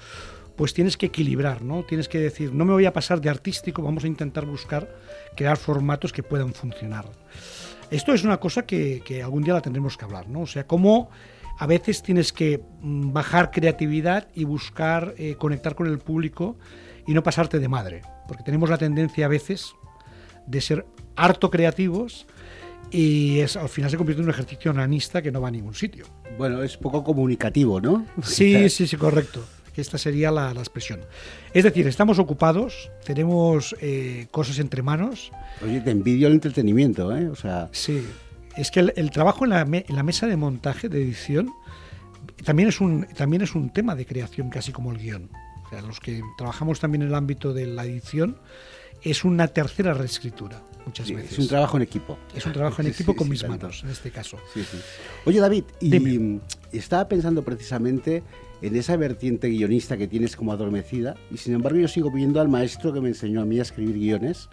pues 0.57 0.75
tienes 0.75 0.97
que 0.97 1.07
equilibrar, 1.07 1.63
¿no? 1.63 1.83
Tienes 1.83 2.09
que 2.09 2.19
decir, 2.19 2.53
no 2.53 2.65
me 2.65 2.73
voy 2.73 2.85
a 2.85 2.93
pasar 2.93 3.21
de 3.21 3.31
artístico, 3.31 3.83
vamos 3.83 4.05
a 4.05 4.07
intentar 4.07 4.45
buscar 4.45 4.95
crear 5.35 5.57
formatos 5.57 6.13
que 6.13 6.23
puedan 6.23 6.53
funcionar. 6.53 7.07
Esto 7.91 8.13
es 8.13 8.23
una 8.23 8.39
cosa 8.39 8.65
que, 8.65 9.03
que 9.05 9.23
algún 9.23 9.43
día 9.43 9.55
la 9.55 9.63
tendremos 9.63 9.97
que 9.97 10.05
hablar, 10.05 10.29
¿no? 10.29 10.43
O 10.43 10.47
sea, 10.47 10.67
cómo 10.67 11.11
a 11.59 11.67
veces 11.67 12.03
tienes 12.03 12.33
que 12.33 12.63
mm, 12.81 13.13
bajar 13.13 13.51
creatividad 13.51 14.29
y 14.35 14.45
buscar 14.45 15.15
eh, 15.17 15.37
conectar 15.37 15.75
con 15.75 15.87
el 15.87 15.99
público 15.99 16.57
y 17.07 17.15
no 17.15 17.23
pasarte 17.23 17.59
de 17.59 17.69
madre, 17.69 18.03
porque 18.29 18.43
tenemos 18.43 18.71
la 18.71 18.79
tendencia 18.79 19.27
a 19.27 19.29
veces 19.29 19.75
de 20.47 20.61
ser 20.61 20.87
harto 21.17 21.51
creativos 21.51 22.27
y 22.91 23.39
es, 23.41 23.57
al 23.57 23.69
final 23.69 23.91
se 23.91 23.97
convierte 23.97 24.21
en 24.23 24.29
un 24.29 24.35
ejercicio 24.35 24.71
onanista 24.71 25.23
que 25.23 25.33
no 25.33 25.41
va 25.41 25.49
a 25.49 25.51
ningún 25.51 25.75
sitio. 25.75 26.05
Bueno, 26.37 26.63
es 26.63 26.77
poco 26.77 27.03
comunicativo, 27.05 27.81
¿no? 27.81 28.07
Sí, 28.23 28.69
sí, 28.71 28.87
sí, 28.87 28.97
correcto. 28.97 29.45
Esta 29.75 29.97
sería 29.97 30.31
la, 30.31 30.53
la 30.53 30.61
expresión. 30.61 31.01
Es 31.55 31.65
decir, 31.65 31.87
estamos 31.87 32.19
ocupados, 32.19 32.91
tenemos 33.07 33.75
eh, 33.81 34.27
cosas 34.31 34.59
entre 34.59 34.83
manos. 34.83 35.33
Oye, 35.65 35.81
te 35.81 35.91
envidio 35.91 36.27
el 36.29 36.35
entretenimiento, 36.35 37.17
¿eh? 37.17 37.29
O 37.29 37.35
sea, 37.35 37.71
Sí, 37.73 38.07
es 38.59 38.71
que 38.71 38.81
el, 38.81 38.93
el 38.97 39.11
trabajo 39.11 39.45
en 39.45 39.51
la, 39.51 39.65
me- 39.65 39.87
en 39.89 39.97
la 39.97 40.03
mesa 40.03 40.27
de 40.27 40.37
montaje, 40.37 40.91
de 40.91 41.01
edición, 41.01 41.49
también 42.45 42.69
es, 42.69 42.83
un, 42.83 43.07
también 43.17 43.41
es 43.41 43.55
un 43.55 43.71
tema 43.71 43.95
de 43.95 44.05
creación, 44.05 44.51
casi 44.51 44.73
como 44.73 44.93
el 44.93 44.99
guion. 44.99 45.31
Los 45.81 46.01
que 46.01 46.21
trabajamos 46.37 46.81
también 46.81 47.03
en 47.03 47.09
el 47.09 47.15
ámbito 47.15 47.55
de 47.55 47.67
la 47.67 47.85
edición, 47.87 48.37
es 49.03 49.25
una 49.25 49.49
tercera 49.49 49.95
reescritura, 49.95 50.63
muchas 50.87 51.07
Sí, 51.09 51.15
veces. 51.15 51.33
es 51.33 51.39
un 51.39 51.49
trabajo 51.49 51.77
en 51.77 51.83
equipo. 51.85 52.19
Es 52.37 52.45
un 52.47 52.53
trabajo 52.53 52.83
en 52.83 52.89
equipo 52.93 53.13
sí, 53.13 53.19
con 53.19 53.27
sí, 53.27 53.31
mis 53.31 53.49
manos, 53.49 53.83
en 53.85 53.91
este 53.91 54.11
caso. 54.11 54.37
Oye, 55.25 55.41
David, 55.41 55.65
y 55.81 55.91
Dime. 55.91 56.41
estaba 56.73 57.09
pensando 57.09 57.43
precisamente 57.43 58.23
en 58.61 58.77
esa 58.77 58.97
vertiente 58.97 59.49
guionista 59.49 59.97
que 59.97 60.07
tienes 60.07 60.37
como 60.37 60.53
adormecida, 60.53 61.17
y 61.31 61.39
sin 61.39 61.55
embargo 61.55 61.79
yo 61.81 61.89
sigo 61.89 62.11
viendo 62.13 62.41
al 62.41 62.49
maestro 62.49 62.93
que 62.93 63.01
me 63.01 63.09
enseñó 63.09 63.41
a 63.41 63.45
mí 63.45 63.59
a 63.59 63.63
escribir 63.63 63.95
guiones. 63.97 64.49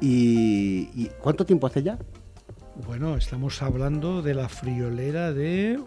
¿Y, 0.00 0.88
y 0.94 1.10
cuánto 1.20 1.44
tiempo 1.44 1.66
hace 1.66 1.82
ya? 1.82 1.98
Bueno, 2.86 3.16
estamos 3.16 3.60
hablando 3.62 4.22
de 4.22 4.34
la 4.34 4.48
friolera 4.48 5.32
de 5.32 5.80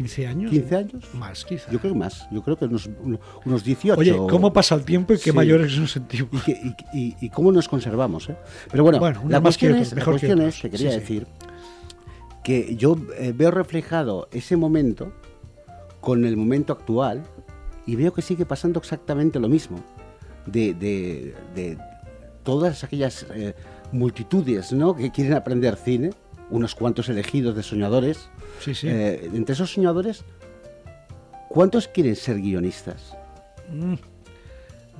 15 0.00 0.26
años. 0.26 0.50
15 0.50 0.76
años. 0.76 1.04
Más, 1.14 1.44
quizá. 1.44 1.70
Yo 1.70 1.78
creo 1.78 1.92
que 1.92 1.98
más, 1.98 2.26
yo 2.30 2.42
creo 2.42 2.56
que 2.56 2.64
unos, 2.64 2.88
unos 3.44 3.64
18. 3.64 4.00
Oye, 4.00 4.16
¿cómo 4.30 4.50
pasa 4.52 4.74
el 4.74 4.82
tiempo 4.84 5.12
y 5.12 5.16
qué 5.18 5.24
Sí. 5.30 5.32
mayores 5.32 5.76
nos 5.78 5.92
sentimos? 5.92 6.30
y, 6.32 6.38
que- 6.40 6.60
y- 6.92 6.98
y- 6.98 7.16
y 7.20 7.28
cómo 7.28 7.52
nos 7.52 7.68
conservamos. 7.68 8.30
eh? 8.30 8.36
Pero 8.70 8.82
bueno, 8.84 8.98
Bueno, 8.98 9.20
la 9.28 9.40
más 9.40 9.58
que 9.58 9.68
cuestión, 9.68 9.72
otros, 9.72 9.86
es, 9.88 9.92
la 9.92 9.98
que 10.04 10.10
cuestión 10.10 10.40
es 10.42 10.60
que 10.62 10.70
quería 10.70 10.90
sí. 10.92 10.98
decir 11.00 11.26
que 12.42 12.74
yo 12.76 12.96
eh, 13.18 13.32
veo 13.36 13.50
reflejado 13.50 14.28
ese 14.32 14.56
momento 14.56 15.12
con 16.00 16.24
el 16.24 16.36
momento 16.36 16.72
actual 16.72 17.22
y 17.86 17.96
veo 17.96 18.12
que 18.14 18.22
sigue 18.22 18.46
pasando 18.46 18.78
exactamente 18.80 19.38
lo 19.38 19.48
mismo. 19.48 19.78
De, 20.46 20.72
de- 20.72 21.34
de 21.54 21.78
todas 22.42 22.82
aquellas 22.84 23.26
eh, 23.34 23.54
multitudes 23.92 24.72
¿no? 24.72 24.96
que 24.96 25.10
quieren 25.10 25.34
aprender 25.34 25.76
cine, 25.76 26.10
unos 26.50 26.74
cuantos 26.74 27.08
elegidos 27.08 27.54
de 27.56 27.62
soñadores. 27.62 28.28
Sí, 28.60 28.74
sí. 28.74 28.88
eh, 28.88 29.30
entre 29.32 29.54
esos 29.54 29.72
soñadores, 29.72 30.24
¿cuántos 31.48 31.88
quieren 31.88 32.16
ser 32.16 32.40
guionistas? 32.40 33.14
Mm. 33.72 33.94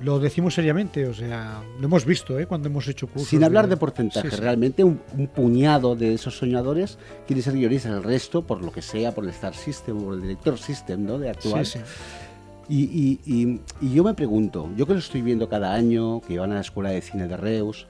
Lo 0.03 0.17
decimos 0.19 0.55
seriamente, 0.55 1.05
o 1.05 1.13
sea, 1.13 1.61
lo 1.79 1.85
hemos 1.85 2.05
visto 2.05 2.39
¿eh? 2.39 2.47
cuando 2.47 2.67
hemos 2.69 2.87
hecho 2.87 3.05
cursos. 3.05 3.29
Sin 3.29 3.43
hablar 3.43 3.67
de 3.67 3.77
porcentaje, 3.77 4.31
Sí, 4.31 4.35
sí. 4.35 4.41
realmente 4.41 4.83
un, 4.83 4.99
un 5.15 5.27
puñado 5.27 5.95
de 5.95 6.15
esos 6.15 6.35
soñadores 6.39 6.97
quiere 7.27 7.43
ser 7.43 7.53
guionistas, 7.53 7.91
el 7.91 8.01
resto, 8.01 8.41
por 8.41 8.63
lo 8.63 8.71
que 8.71 8.81
sea, 8.81 9.13
por 9.13 9.25
el 9.25 9.29
Star 9.29 9.53
System 9.53 9.97
o 9.97 10.05
por 10.05 10.13
el 10.15 10.21
Director 10.23 10.57
System 10.57 11.05
¿no? 11.05 11.19
de 11.19 11.29
actual. 11.29 11.65
Sí, 11.67 11.77
sí. 11.77 11.85
Y, 12.67 12.83
y- 12.83 13.19
y- 13.43 13.59
y 13.81 13.93
yo 13.93 14.03
me 14.03 14.15
pregunto, 14.15 14.69
yo 14.75 14.87
que 14.87 14.93
lo 14.93 14.99
estoy 14.99 15.21
viendo 15.21 15.47
cada 15.49 15.71
año, 15.73 16.21
que 16.21 16.39
van 16.39 16.51
a 16.51 16.55
la 16.55 16.61
Escuela 16.61 16.89
de 16.89 17.01
Cine 17.01 17.27
de 17.27 17.37
Reus, 17.37 17.85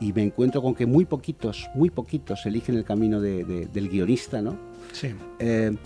y 0.00 0.12
me 0.12 0.22
encuentro 0.22 0.62
con 0.62 0.74
que 0.74 0.86
muy 0.86 1.04
poquitos, 1.04 1.68
muy 1.74 1.90
poquitos 1.90 2.44
eligen 2.46 2.76
el 2.76 2.84
camino 2.84 3.20
de- 3.20 3.44
de- 3.44 3.66
del 3.66 3.88
guionista, 3.88 4.40
¿no? 4.42 4.56
sí. 4.92 5.14
Eh, 5.38 5.76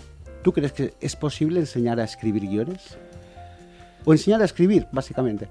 ¿Tú 0.43 0.51
crees 0.51 0.73
que 0.73 0.93
es 0.99 1.15
posible 1.15 1.61
enseñar 1.61 1.99
a 2.01 2.03
escribir 2.03 2.45
guiones? 2.47 2.97
O 4.03 4.11
enseñar 4.11 4.41
a 4.41 4.45
escribir, 4.45 4.87
básicamente. 4.91 5.47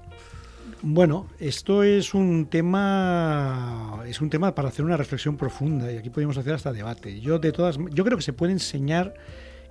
Bueno, 0.83 1.27
esto 1.39 1.81
es 1.81 2.13
un 2.13 2.45
tema 2.47 4.03
es 4.05 4.21
un 4.21 4.29
tema 4.29 4.53
para 4.53 4.67
hacer 4.67 4.85
una 4.85 4.97
reflexión 4.97 5.35
profunda 5.37 5.91
y 5.91 5.97
aquí 5.97 6.09
podemos 6.11 6.37
hacer 6.37 6.53
hasta 6.53 6.71
debate. 6.73 7.19
Yo 7.21 7.39
de 7.39 7.51
todas 7.51 7.77
yo 7.91 8.03
creo 8.03 8.17
que 8.17 8.23
se 8.23 8.33
puede 8.33 8.51
enseñar 8.51 9.13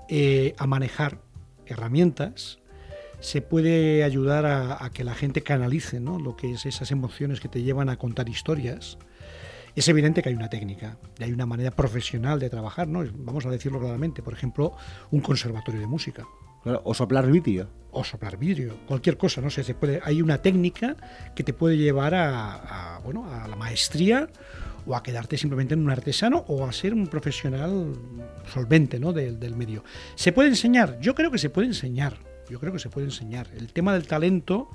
eh, 0.09 0.55
a 0.59 0.67
manejar 0.67 1.19
herramientas, 1.67 2.59
se 3.23 3.41
puede 3.41 4.05
ayudar 4.05 4.45
a, 4.45 4.85
a 4.85 4.91
que 4.91 5.05
la 5.05 5.15
gente 5.15 5.43
canalice 5.43 6.01
¿no? 6.01 6.19
lo 6.19 6.37
que 6.37 6.53
es 6.53 6.67
esas 6.67 6.91
emociones 6.91 7.41
que 7.41 7.49
te 7.49 7.63
llevan 7.63 7.89
a 7.89 7.97
contar 7.97 8.29
historias. 8.29 8.99
Es 9.75 9.89
evidente 9.89 10.21
que 10.23 10.29
hay 10.29 10.35
una 10.35 10.51
técnica 10.51 10.99
y 11.19 11.25
hay 11.25 11.33
una 11.33 11.47
manera 11.47 11.71
profesional 11.71 12.39
de 12.39 12.51
trabajar, 12.51 12.89
¿no? 12.89 13.05
Vamos 13.15 13.47
a 13.47 13.51
decirlo 13.51 13.81
claramente. 13.81 14.23
Por 14.23 14.35
ejemplo, 14.35 14.77
un 15.11 15.21
conservatorio 15.21 15.81
de 15.81 15.87
música 15.87 16.27
Claro, 16.63 16.83
O 16.85 16.95
soplar 16.95 17.27
vídeo. 17.31 17.69
o 17.91 18.05
soplar 18.05 18.37
vidrio, 18.39 18.77
cualquier 18.87 19.17
cosa, 19.17 19.41
no 19.41 19.51
sé, 19.51 19.65
se 19.65 19.75
puede, 19.75 20.01
hay 20.05 20.23
una 20.23 20.39
técnica 20.39 20.97
que 21.35 21.43
te 21.43 21.53
puede 21.53 21.77
llevar 21.77 22.15
a, 22.15 22.97
a, 22.97 22.99
bueno, 23.01 23.27
a 23.33 23.49
la 23.49 23.57
maestría 23.57 24.29
o 24.87 24.95
a 24.95 25.03
quedarte 25.03 25.37
simplemente 25.37 25.75
en 25.75 25.81
un 25.81 25.91
artesano 25.91 26.45
o 26.49 26.65
a 26.65 26.73
ser 26.73 26.95
un 26.95 27.07
profesional 27.09 27.95
solvente 28.53 28.99
¿no? 29.01 29.13
del, 29.13 29.41
del 29.41 29.57
medio. 29.57 29.83
¿Se 30.15 30.33
puede 30.33 30.51
enseñar? 30.51 30.99
Yo 31.01 31.15
creo 31.15 31.31
que 31.31 31.39
se 31.39 31.51
puede 31.51 31.67
enseñar, 31.67 32.17
yo 32.51 32.59
creo 32.61 32.73
que 32.73 32.79
se 32.79 32.89
puede 32.91 33.07
enseñar. 33.07 33.49
El 33.57 33.73
tema 33.73 33.93
del 33.95 34.07
talento 34.07 34.69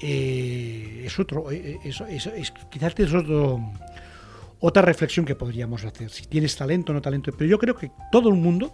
eh, 0.00 1.02
es 1.06 1.18
otro, 1.18 1.50
eh, 1.50 1.78
es, 1.84 2.00
es- 2.02 2.26
es- 2.26 2.52
quizás 2.70 2.94
es 2.98 3.12
otro, 3.14 3.60
otra 4.60 4.82
reflexión 4.82 5.24
que 5.26 5.34
podríamos 5.34 5.84
hacer, 5.84 6.10
si 6.10 6.26
tienes 6.26 6.56
talento 6.56 6.92
o 6.92 6.94
no 6.94 7.02
talento, 7.02 7.32
pero 7.36 7.48
yo 7.50 7.58
creo 7.58 7.74
que 7.76 7.90
todo 8.12 8.28
el 8.28 8.34
mundo 8.36 8.72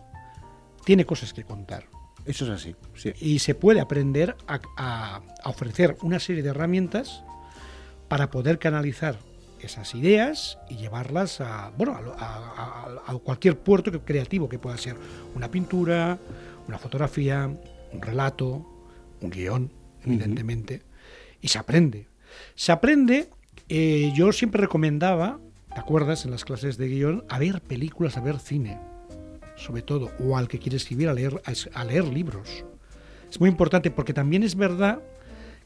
tiene 0.84 1.06
cosas 1.06 1.32
que 1.32 1.44
contar 1.44 1.84
Eso 2.26 2.44
es 2.44 2.50
así, 2.50 2.76
sí. 2.94 3.12
y 3.20 3.38
se 3.38 3.54
puede 3.54 3.80
aprender 3.80 4.36
a, 4.46 4.60
a- 4.76 5.22
a 5.42 5.48
ofrecer 5.48 5.96
una 6.02 6.18
serie 6.18 6.42
de 6.42 6.50
herramientas 6.50 7.22
para 8.08 8.30
poder 8.30 8.58
canalizar 8.58 9.16
esas 9.60 9.94
ideas 9.94 10.58
y 10.68 10.76
llevarlas 10.76 11.40
a 11.40 11.72
bueno 11.78 11.94
a, 12.18 13.00
a- 13.06 13.18
cualquier 13.18 13.58
puerto 13.58 13.90
creativo 14.04 14.46
que 14.46 14.58
pueda 14.58 14.76
ser 14.76 14.96
una 15.34 15.50
pintura, 15.50 16.18
una 16.68 16.76
fotografía, 16.78 17.50
un 17.94 18.02
relato, 18.02 18.66
un 19.20 19.30
guion, 19.30 19.72
evidentemente, 20.04 20.82
y 21.40 21.48
se 21.48 21.58
aprende. 21.58 22.08
Se 22.54 22.72
aprende, 22.72 23.28
eh, 23.68 24.12
yo 24.14 24.32
siempre 24.32 24.60
recomendaba, 24.60 25.38
¿te 25.72 25.80
acuerdas? 25.80 26.24
En 26.24 26.30
las 26.30 26.44
clases 26.44 26.76
de 26.76 26.88
guion, 26.88 27.24
a 27.28 27.38
ver 27.38 27.60
películas, 27.60 28.16
a 28.16 28.20
ver 28.20 28.38
cine 28.38 28.78
sobre 29.56 29.82
todo, 29.82 30.12
o 30.20 30.36
al 30.36 30.48
que 30.48 30.58
quiere 30.58 30.76
escribir 30.76 31.08
a 31.08 31.14
leer, 31.14 31.40
a, 31.74 31.84
leer 31.84 32.04
libros. 32.04 32.64
Es 33.30 33.40
muy 33.40 33.48
importante 33.48 33.90
porque 33.90 34.12
también 34.12 34.42
es 34.42 34.56
verdad 34.56 35.00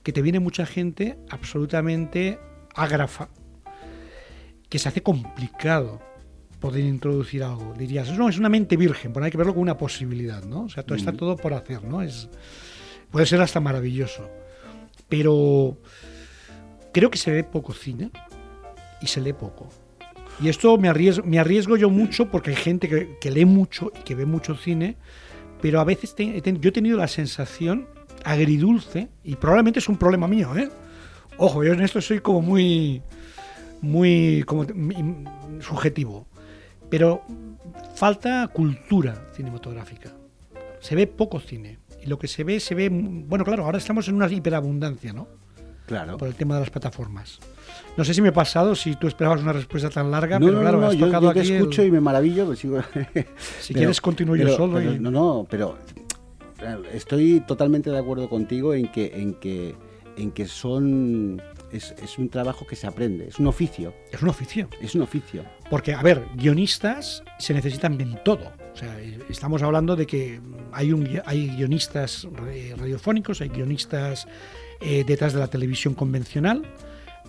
que 0.02 0.12
te 0.12 0.22
viene 0.22 0.40
mucha 0.40 0.66
gente 0.66 1.18
absolutamente 1.30 2.38
ágrafa, 2.74 3.28
que 4.68 4.78
se 4.78 4.88
hace 4.88 5.02
complicado 5.02 6.00
poder 6.60 6.84
introducir 6.84 7.42
algo. 7.44 7.74
Dirías, 7.76 8.10
no, 8.16 8.28
es 8.28 8.38
una 8.38 8.48
mente 8.48 8.76
virgen, 8.76 9.12
pero 9.12 9.24
hay 9.24 9.30
que 9.30 9.38
verlo 9.38 9.52
como 9.52 9.62
una 9.62 9.76
posibilidad, 9.78 10.44
¿no? 10.44 10.64
O 10.64 10.68
sea, 10.68 10.82
todo, 10.82 10.96
está 10.96 11.12
todo 11.12 11.36
por 11.36 11.54
hacer, 11.54 11.84
¿no? 11.84 12.02
Es, 12.02 12.28
puede 13.10 13.26
ser 13.26 13.40
hasta 13.40 13.60
maravilloso. 13.60 14.28
Pero 15.08 15.78
creo 16.92 17.10
que 17.10 17.18
se 17.18 17.30
ve 17.30 17.44
poco 17.44 17.72
cine 17.72 18.10
y 19.00 19.06
se 19.06 19.20
lee 19.20 19.32
poco. 19.32 19.68
Y 20.40 20.48
esto 20.48 20.78
me 20.78 20.88
arriesgo, 20.88 21.24
me 21.26 21.38
arriesgo 21.40 21.76
yo 21.76 21.90
mucho 21.90 22.30
porque 22.30 22.50
hay 22.50 22.56
gente 22.56 22.88
que, 22.88 23.16
que 23.20 23.30
lee 23.30 23.44
mucho 23.44 23.90
y 23.98 24.02
que 24.04 24.14
ve 24.14 24.24
mucho 24.26 24.54
cine, 24.56 24.96
pero 25.60 25.80
a 25.80 25.84
veces 25.84 26.14
te- 26.14 26.40
yo 26.60 26.68
he 26.68 26.72
tenido 26.72 26.96
la 26.96 27.08
sensación 27.08 27.88
agridulce, 28.24 29.08
y 29.24 29.34
probablemente 29.36 29.78
es 29.80 29.88
un 29.88 29.96
problema 29.96 30.28
mío, 30.28 30.56
¿eh? 30.56 30.68
Ojo, 31.38 31.64
yo 31.64 31.72
en 31.72 31.80
esto 31.80 32.00
soy 32.00 32.20
como 32.20 32.42
muy, 32.42 33.02
muy 33.80 34.44
como 34.46 34.64
subjetivo, 35.60 36.27
pero 36.90 37.22
falta 37.94 38.46
cultura 38.48 39.26
cinematográfica. 39.34 40.12
Se 40.80 40.94
ve 40.94 41.06
poco 41.06 41.40
cine. 41.40 41.78
Y 42.02 42.06
lo 42.06 42.18
que 42.18 42.28
se 42.28 42.44
ve, 42.44 42.60
se 42.60 42.74
ve. 42.74 42.88
Bueno, 42.90 43.44
claro, 43.44 43.64
ahora 43.64 43.78
estamos 43.78 44.06
en 44.08 44.14
una 44.14 44.30
hiperabundancia, 44.30 45.12
¿no? 45.12 45.26
Claro. 45.86 46.18
por 46.18 46.28
el 46.28 46.34
tema 46.34 46.54
de 46.54 46.60
las 46.60 46.70
plataformas. 46.70 47.38
No 47.96 48.04
sé 48.04 48.12
si 48.12 48.20
me 48.20 48.28
he 48.28 48.32
pasado, 48.32 48.74
si 48.74 48.94
tú 48.96 49.06
esperabas 49.06 49.40
una 49.40 49.54
respuesta 49.54 49.88
tan 49.88 50.10
larga, 50.10 50.38
No, 50.38 50.44
pero 50.44 50.56
no, 50.58 50.62
claro, 50.62 50.80
no, 50.82 50.86
has 50.88 50.94
yo, 50.96 51.06
tocado 51.06 51.28
yo 51.28 51.32
te 51.32 51.40
aquí 51.40 51.48
el- 51.48 51.56
escucho 51.56 51.82
y 51.82 51.90
me 51.90 51.98
maravillo. 52.00 52.44
pues 52.44 52.58
sigo- 52.62 52.82
Si 53.60 53.72
Pero- 53.72 53.78
quieres 53.78 54.00
continúo 54.02 54.36
yo 54.36 54.54
solo. 54.54 54.74
pero- 54.76 54.92
y- 54.92 54.98
No, 54.98 55.10
no, 55.10 55.46
pero 55.48 55.78
estoy 56.92 57.40
totalmente 57.40 57.90
de 57.90 57.98
acuerdo 57.98 58.28
contigo 58.28 58.74
en 58.74 58.88
que, 58.92 59.12
en 59.14 59.34
que, 59.34 59.74
en 60.16 60.30
que 60.30 60.46
son 60.46 61.40
es, 61.72 61.94
es 62.02 62.18
un 62.18 62.28
trabajo 62.28 62.66
que 62.66 62.76
se 62.76 62.86
aprende, 62.86 63.28
es 63.28 63.38
un 63.38 63.46
oficio, 63.46 63.94
Es 64.10 64.22
un 64.22 64.28
oficio. 64.28 64.68
es 64.80 64.94
un 64.94 65.02
oficio. 65.02 65.44
Porque, 65.70 65.94
a 65.94 66.02
ver, 66.02 66.24
guionistas 66.34 67.22
se 67.38 67.54
necesitan 67.54 68.00
en 68.00 68.22
todo. 68.24 68.52
O 68.72 68.76
sea, 68.76 68.98
eh, 69.00 69.18
estamos 69.28 69.62
hablando 69.62 69.96
de 69.96 70.06
que 70.06 70.40
hay, 70.72 70.92
un, 70.92 71.20
hay 71.24 71.48
guionistas 71.48 72.26
radiofónicos, 72.76 73.40
hay 73.40 73.48
guionistas 73.48 74.26
eh, 74.80 75.04
detrás 75.06 75.32
de 75.32 75.40
la 75.40 75.48
televisión 75.48 75.94
convencional, 75.94 76.62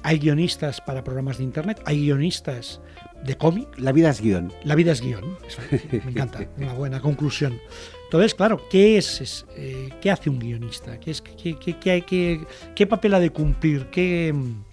hay 0.03 0.19
guionistas 0.19 0.79
para 0.81 1.03
programas 1.03 1.37
de 1.39 1.43
internet, 1.43 1.81
hay 1.85 2.01
guionistas 2.01 2.81
de 3.23 3.35
cómic, 3.35 3.67
La 3.77 3.91
vida 3.91 4.09
es 4.09 4.21
guion. 4.21 4.53
La 4.63 4.75
vida 4.75 4.91
es 4.93 5.01
guion. 5.01 5.37
Eso, 5.45 5.61
me 6.05 6.11
encanta. 6.11 6.47
Una 6.57 6.73
buena 6.73 7.01
conclusión. 7.01 7.59
Entonces, 8.09 8.33
claro, 8.33 8.59
¿qué 8.71 8.97
es, 8.97 9.21
es, 9.21 9.45
eh, 9.55 9.89
qué 10.01 10.09
hace 10.09 10.31
un 10.31 10.39
guionista? 10.39 10.99
¿Qué, 10.99 11.11
es, 11.11 11.21
qué, 11.21 11.55
qué- 11.59 12.45
qué 12.75 12.87
papel 12.87 13.13
ha 13.13 13.19
de 13.19 13.29
cumplir? 13.29 13.85
¿Qué, 13.91 14.33
mm, 14.33 14.63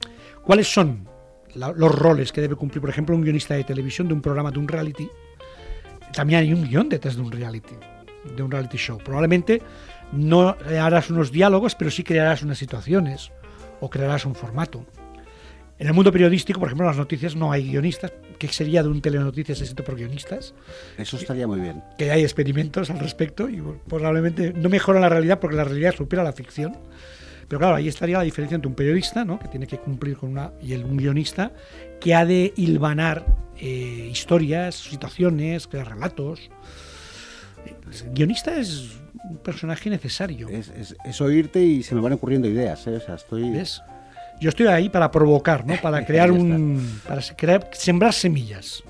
¿Cuáles 0.42 0.72
son 0.72 1.06
los 1.54 1.94
roles 1.94 2.32
que 2.32 2.40
debe 2.40 2.54
cumplir, 2.54 2.80
por 2.80 2.88
ejemplo, 2.88 3.14
un 3.14 3.20
guionista 3.22 3.52
de 3.54 3.64
televisión, 3.64 4.08
de 4.08 4.14
un 4.14 4.22
programa, 4.22 4.50
de 4.50 4.58
un 4.58 4.66
reality? 4.66 5.06
También 6.14 6.40
hay 6.40 6.52
un 6.54 6.64
guion 6.66 6.88
detrás 6.88 7.16
de 7.16 7.20
un 7.22 7.30
reality, 7.30 7.74
de 8.36 8.42
un 8.42 8.50
reality 8.50 8.78
show. 8.78 8.96
Probablemente 8.96 9.60
no 10.12 10.56
harás 10.80 11.10
unos 11.10 11.30
diálogos, 11.30 11.74
pero 11.74 11.90
sí 11.90 12.02
crearás 12.04 12.42
unas 12.42 12.56
situaciones 12.56 13.30
o 13.80 13.90
crearás 13.90 14.24
un 14.24 14.34
formato. 14.34 14.86
En 15.78 15.86
el 15.86 15.92
mundo 15.92 16.10
periodístico, 16.10 16.58
por 16.58 16.68
ejemplo, 16.68 16.84
en 16.86 16.90
las 16.90 16.96
noticias 16.96 17.36
no 17.36 17.52
hay 17.52 17.68
guionistas. 17.70 18.12
¿Qué 18.38 18.48
sería 18.48 18.82
de 18.82 18.88
un 18.88 19.00
telenoticias 19.02 19.60
escrito 19.60 19.84
por 19.84 19.96
guionistas? 19.96 20.54
Eso 20.96 21.16
estaría 21.18 21.46
muy 21.46 21.60
bien. 21.60 21.82
Que 21.98 22.10
hay 22.10 22.22
experimentos 22.22 22.88
al 22.90 22.98
respecto 22.98 23.48
y 23.48 23.62
probablemente 23.86 24.52
no 24.54 24.68
mejora 24.70 25.00
la 25.00 25.08
realidad 25.10 25.38
porque 25.38 25.56
la 25.56 25.64
realidad 25.64 25.94
supera 25.94 26.22
la 26.24 26.32
ficción. 26.32 26.76
Pero 27.48 27.58
claro, 27.60 27.76
ahí 27.76 27.88
estaría 27.88 28.16
la 28.18 28.24
diferencia 28.24 28.54
entre 28.56 28.68
un 28.68 28.74
periodista, 28.74 29.24
¿no? 29.24 29.38
que 29.38 29.48
tiene 29.48 29.66
que 29.66 29.78
cumplir 29.78 30.16
con 30.16 30.30
una, 30.30 30.50
y 30.62 30.72
el, 30.72 30.84
un 30.84 30.96
guionista, 30.96 31.52
que 32.00 32.14
ha 32.14 32.24
de 32.24 32.52
hilvanar 32.56 33.24
eh, 33.58 34.08
historias, 34.10 34.74
situaciones, 34.74 35.66
crear 35.68 35.88
relatos. 35.90 36.50
El 38.04 38.10
guionista 38.12 38.56
es 38.58 38.92
un 39.30 39.38
personaje 39.38 39.90
necesario. 39.90 40.48
Es, 40.48 40.68
es- 40.70 40.96
es 41.04 41.20
oírte 41.20 41.62
y 41.62 41.82
se 41.82 41.94
me 41.94 42.00
van 42.00 42.12
ocurriendo 42.14 42.48
ideas, 42.48 42.86
¿eh? 42.86 42.96
O 42.96 43.00
sea, 43.00 43.14
estoy... 43.16 43.50
¿Ves? 43.50 43.80
Yo 44.40 44.50
estoy 44.50 44.66
ahí 44.66 44.88
para 44.88 45.10
provocar, 45.10 45.66
¿no? 45.66 45.74
Para 45.80 46.04
crear 46.06 46.30
un. 46.30 47.00
para 47.06 47.22
crear, 47.36 47.68
sembrar 47.72 48.12
semillas. 48.12 48.82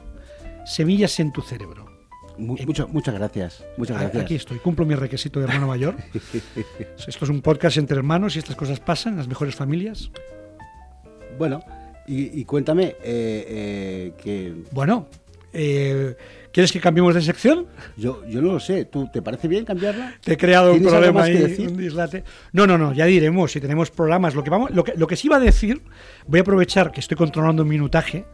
Semillas 0.64 1.18
en 1.20 1.32
tu 1.32 1.42
cerebro. 1.42 1.86
Mucho- 2.38 2.86
muchas 2.88 3.14
gracias, 3.14 3.64
muchas 3.78 3.98
gracias. 3.98 4.22
Aquí 4.24 4.34
estoy, 4.34 4.58
cumplo 4.58 4.84
mi 4.84 4.94
requisito 4.94 5.38
de 5.40 5.46
hermano 5.46 5.68
mayor. 5.68 5.94
Esto 7.08 7.24
es 7.24 7.30
un 7.30 7.40
podcast 7.40 7.78
entre 7.78 7.96
hermanos 7.96 8.36
y 8.36 8.40
estas 8.40 8.56
cosas 8.56 8.78
pasan 8.80 9.12
en 9.14 9.18
las 9.20 9.28
mejores 9.28 9.54
familias. 9.54 10.10
Bueno, 11.38 11.62
y, 12.06 12.38
y 12.40 12.44
cuéntame, 12.44 12.84
eh, 12.88 12.94
eh, 13.04 14.12
que 14.22 14.54
Bueno, 14.72 15.06
eh, 15.58 16.16
¿quieres 16.52 16.70
que 16.70 16.80
cambiemos 16.80 17.14
de 17.14 17.22
sección? 17.22 17.66
yo, 17.96 18.24
yo 18.26 18.42
no 18.42 18.52
lo 18.52 18.60
sé, 18.60 18.84
¿tú 18.84 19.08
te 19.12 19.22
parece 19.22 19.48
bien 19.48 19.64
cambiarla? 19.64 20.14
Te 20.22 20.34
he 20.34 20.36
creado 20.36 20.72
un 20.72 20.78
¿Tienes 20.78 20.92
algo 20.92 21.12
problema 21.12 21.24
ahí, 21.24 21.36
decir? 21.36 21.68
un 21.68 21.76
dislate. 21.76 22.24
No, 22.52 22.66
no, 22.66 22.76
no, 22.76 22.92
ya 22.92 23.06
diremos 23.06 23.52
si 23.52 23.60
tenemos 23.60 23.90
programas. 23.90 24.34
Lo 24.34 24.44
que, 24.44 24.50
vamos, 24.50 24.70
lo 24.70 24.84
que, 24.84 24.92
lo 24.96 25.06
que 25.06 25.16
sí 25.16 25.28
iba 25.28 25.36
a 25.36 25.40
decir, 25.40 25.82
voy 26.26 26.38
a 26.40 26.42
aprovechar 26.42 26.92
que 26.92 27.00
estoy 27.00 27.16
controlando 27.16 27.62
un 27.62 27.68
minutaje. 27.68 28.26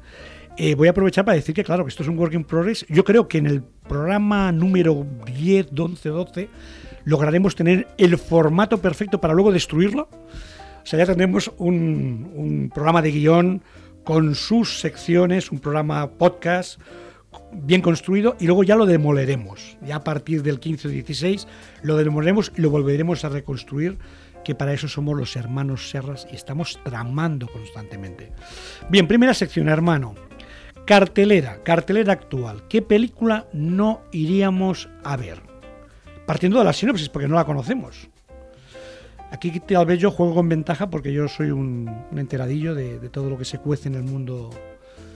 eh, 0.57 0.75
voy 0.75 0.89
a 0.89 0.91
aprovechar 0.91 1.25
para 1.25 1.37
decir 1.37 1.55
que, 1.55 1.65
claro, 1.65 1.85
que 1.85 1.91
esto 1.91 2.03
es 2.03 2.09
un 2.09 2.19
work 2.19 2.35
in 2.35 2.45
progress. 2.45 2.85
Yo 2.89 3.05
creo 3.05 3.27
que 3.29 3.39
en 3.39 3.47
el 3.47 3.63
programa 3.89 4.53
número 4.53 5.07
10, 5.39 5.69
11, 5.79 6.09
12 6.09 6.49
lograremos 7.05 7.55
tener 7.57 7.89
el 7.99 8.19
formato 8.19 8.79
perfecto 8.79 9.21
para 9.21 9.33
luego 9.35 9.51
destruirlo. 9.53 10.09
O 10.83 10.87
sea, 10.87 10.99
ya 10.99 11.07
tendremos 11.07 11.51
un, 11.59 12.31
un 12.35 12.71
programa 12.75 13.01
de 13.03 13.13
guion 13.13 13.63
con 14.05 14.35
sus 14.35 14.81
secciones, 14.81 15.51
un 15.53 15.61
programa 15.61 16.11
podcast 16.11 16.81
bien 17.53 17.81
construido 17.81 18.37
y 18.41 18.47
luego 18.47 18.65
ya 18.65 18.77
lo 18.77 18.87
demoleremos. 18.87 19.77
Ya 19.83 19.97
a 19.97 20.05
partir 20.05 20.43
del 20.43 20.61
15 20.61 20.89
o 20.89 20.91
16 20.91 21.47
lo 21.83 21.97
demoleremos 21.97 22.53
y 22.57 22.61
lo 22.61 22.71
volveremos 22.71 23.25
a 23.25 23.29
reconstruir, 23.29 23.99
que 24.45 24.55
para 24.55 24.73
eso 24.73 24.89
somos 24.89 25.17
los 25.17 25.37
hermanos 25.37 25.91
Serras 25.91 26.27
y 26.31 26.35
estamos 26.35 26.81
tramando 26.85 27.47
constantemente. 27.49 28.33
Bien, 28.89 29.07
primera 29.07 29.35
sección, 29.35 29.69
hermano. 29.69 30.15
Cartelera, 30.85 31.63
cartelera 31.63 32.13
actual. 32.13 32.65
¿Qué 32.69 32.83
película 32.83 33.47
no 33.53 34.03
iríamos 34.11 34.89
a 35.05 35.17
ver? 35.17 35.41
Partiendo 36.27 36.59
de 36.59 36.65
la 36.65 36.73
sinopsis, 36.73 37.09
porque 37.09 37.29
no 37.29 37.37
la 37.37 37.45
conocemos. 37.45 38.09
Aquí 39.31 39.61
tal 39.61 39.87
vez 39.87 39.99
yo 39.99 40.11
juego 40.11 40.35
con 40.35 40.49
ventaja 40.49 40.91
porque 40.91 41.13
yo 41.13 41.27
soy 41.29 41.51
un, 41.53 41.89
un 42.11 42.19
enteradillo 42.19 42.75
de, 42.75 42.99
de 42.99 43.09
todo 43.09 43.31
lo 43.31 43.39
que 43.39 43.47
se 43.47 43.59
cuece 43.59 43.89
en 43.89 43.95
el 43.95 44.03
mundo 44.03 44.51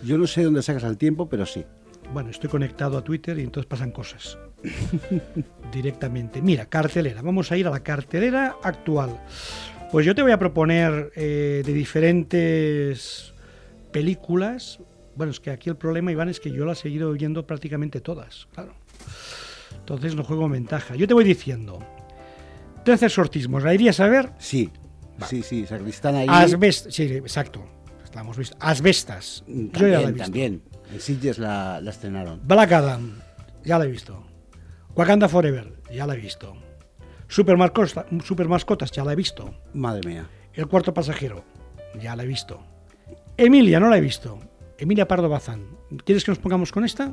Yo 0.04 0.16
no 0.16 0.26
sé 0.26 0.42
dónde 0.42 0.62
sacas 0.62 0.84
el 0.84 0.96
tiempo, 0.96 1.28
pero 1.28 1.44
sí. 1.44 1.66
Bueno, 2.12 2.30
estoy 2.30 2.48
conectado 2.50 2.98
a 2.98 3.02
Twitter 3.04 3.38
y 3.38 3.42
entonces 3.42 3.66
pasan 3.68 3.90
cosas. 3.92 4.38
Directamente. 5.72 6.40
Mira, 6.42 6.66
cartelera. 6.66 7.22
Vamos 7.22 7.52
a 7.52 7.56
ir 7.56 7.66
a 7.66 7.70
la 7.70 7.80
cartelera 7.82 8.56
actual. 8.62 9.20
Pues 9.90 10.04
yo 10.06 10.14
te 10.14 10.22
voy 10.22 10.32
a 10.32 10.38
proponer 10.38 11.12
eh, 11.16 11.62
de 11.64 11.72
diferentes 11.72 13.32
películas. 13.92 14.80
Bueno, 15.14 15.30
es 15.32 15.40
que 15.40 15.50
aquí 15.50 15.70
el 15.70 15.76
problema, 15.76 16.12
Iván, 16.12 16.28
es 16.28 16.40
que 16.40 16.50
yo 16.50 16.64
las 16.64 16.84
he 16.84 16.88
ido 16.88 17.12
viendo 17.12 17.46
prácticamente 17.46 18.00
todas, 18.00 18.48
claro. 18.52 18.74
Entonces 19.78 20.14
no 20.14 20.24
juego 20.24 20.46
en 20.46 20.52
ventaja. 20.52 20.96
Yo 20.96 21.06
te 21.06 21.14
voy 21.14 21.24
diciendo. 21.24 21.78
13 22.84 23.06
exorcismos. 23.06 23.62
¿La 23.62 23.72
irías 23.74 23.98
a 24.00 24.08
ver? 24.08 24.30
Sí, 24.38 24.70
sí, 25.26 25.42
sí, 25.42 25.66
Sacristán 25.66 26.16
ahí. 26.16 26.26
Asbest 26.28 26.90
sí, 26.90 27.04
exacto. 27.04 27.64
La 28.14 28.22
hemos 28.22 28.36
visto. 28.36 28.56
Asbestas. 28.60 29.44
Mm, 29.46 29.66
Yo 29.72 29.88
ya 29.88 30.00
la 30.00 30.08
he 30.08 30.12
También, 30.12 30.12
visto. 30.12 30.24
también. 30.24 30.62
En 30.92 31.00
Sitges 31.00 31.38
la, 31.38 31.80
la 31.80 31.90
estrenaron. 31.90 32.40
Black 32.44 32.72
Adam, 32.72 33.18
ya 33.64 33.78
la 33.78 33.84
he 33.84 33.88
visto. 33.88 34.22
Wakanda 34.94 35.28
Forever, 35.28 35.72
ya 35.92 36.06
la 36.06 36.14
he 36.14 36.18
visto. 36.18 36.54
Super, 37.28 37.56
Mascota- 37.56 38.06
Super 38.24 38.48
Mascotas, 38.48 38.90
ya 38.92 39.04
la 39.04 39.12
he 39.12 39.16
visto. 39.16 39.54
Madre 39.74 40.08
mía. 40.08 40.26
El 40.54 40.66
cuarto 40.68 40.94
pasajero, 40.94 41.44
ya 42.00 42.14
la 42.16 42.22
he 42.22 42.26
visto. 42.26 42.60
Emilia, 43.36 43.80
no 43.80 43.90
la 43.90 43.98
he 43.98 44.00
visto. 44.00 44.38
Emilia 44.78 45.06
Pardo 45.08 45.28
Bazán. 45.28 45.66
¿Quieres 46.04 46.24
que 46.24 46.30
nos 46.30 46.38
pongamos 46.38 46.72
con 46.72 46.84
esta? 46.84 47.10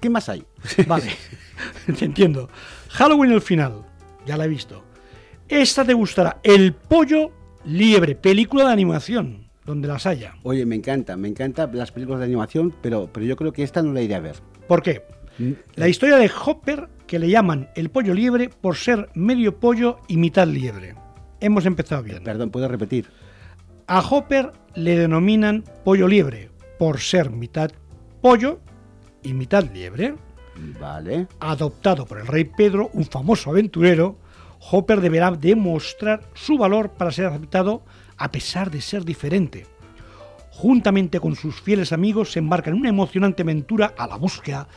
¿Qué 0.00 0.08
más 0.08 0.28
hay? 0.28 0.44
Vale, 0.86 1.10
te 1.98 2.04
entiendo. 2.06 2.48
Halloween 2.88 3.32
el 3.32 3.42
final, 3.42 3.84
ya 4.24 4.36
la 4.38 4.46
he 4.46 4.48
visto. 4.48 4.84
Esta 5.48 5.84
te 5.84 5.92
gustará. 5.92 6.38
El 6.42 6.72
pollo 6.72 7.32
liebre, 7.64 8.14
película 8.14 8.64
de 8.66 8.72
animación, 8.72 9.49
donde 9.70 9.88
las 9.88 10.06
haya. 10.06 10.34
Oye, 10.42 10.66
me 10.66 10.76
encanta, 10.76 11.16
me 11.16 11.28
encantan 11.28 11.70
las 11.76 11.92
películas 11.92 12.20
de 12.20 12.26
animación, 12.26 12.74
pero, 12.82 13.08
pero 13.12 13.24
yo 13.24 13.36
creo 13.36 13.52
que 13.52 13.62
esta 13.62 13.82
no 13.82 13.92
la 13.92 14.02
iré 14.02 14.14
a 14.14 14.20
ver. 14.20 14.36
¿Por 14.68 14.82
qué? 14.82 15.02
Mm, 15.38 15.52
La 15.76 15.88
historia 15.88 16.16
de 16.16 16.30
Hopper, 16.44 16.88
que 17.06 17.18
le 17.18 17.30
llaman 17.30 17.70
el 17.74 17.88
pollo 17.90 18.12
liebre 18.14 18.48
por 18.50 18.76
ser 18.76 19.08
medio 19.14 19.58
pollo 19.58 19.98
y 20.08 20.16
mitad 20.16 20.46
liebre. 20.46 20.94
Hemos 21.40 21.64
empezado 21.66 22.02
bien. 22.02 22.22
Perdón, 22.22 22.50
¿puedo 22.50 22.68
repetir? 22.68 23.06
A 23.86 24.00
Hopper 24.00 24.52
le 24.74 24.98
denominan 24.98 25.64
pollo 25.84 26.06
liebre 26.06 26.50
por 26.78 27.00
ser 27.00 27.30
mitad 27.30 27.70
pollo 28.20 28.60
y 29.22 29.32
mitad 29.32 29.64
liebre. 29.72 30.14
Vale. 30.78 31.26
Adoptado 31.40 32.06
por 32.06 32.18
el 32.20 32.26
rey 32.26 32.44
Pedro, 32.44 32.90
un 32.92 33.04
famoso 33.04 33.50
aventurero, 33.50 34.18
Hopper 34.70 35.00
deberá 35.00 35.30
demostrar 35.30 36.20
su 36.34 36.58
valor 36.58 36.90
para 36.90 37.10
ser 37.10 37.26
aceptado 37.26 37.82
a 38.20 38.30
pesar 38.30 38.70
de 38.70 38.82
ser 38.82 39.04
diferente. 39.04 39.66
Juntamente 40.52 41.20
con 41.20 41.34
sus 41.36 41.60
fieles 41.60 41.90
amigos 41.90 42.32
se 42.32 42.38
embarca 42.38 42.70
en 42.70 42.76
una 42.76 42.90
emocionante 42.90 43.42
aventura 43.42 43.94
a 43.96 44.06
la 44.06 44.16
búsqueda 44.16 44.68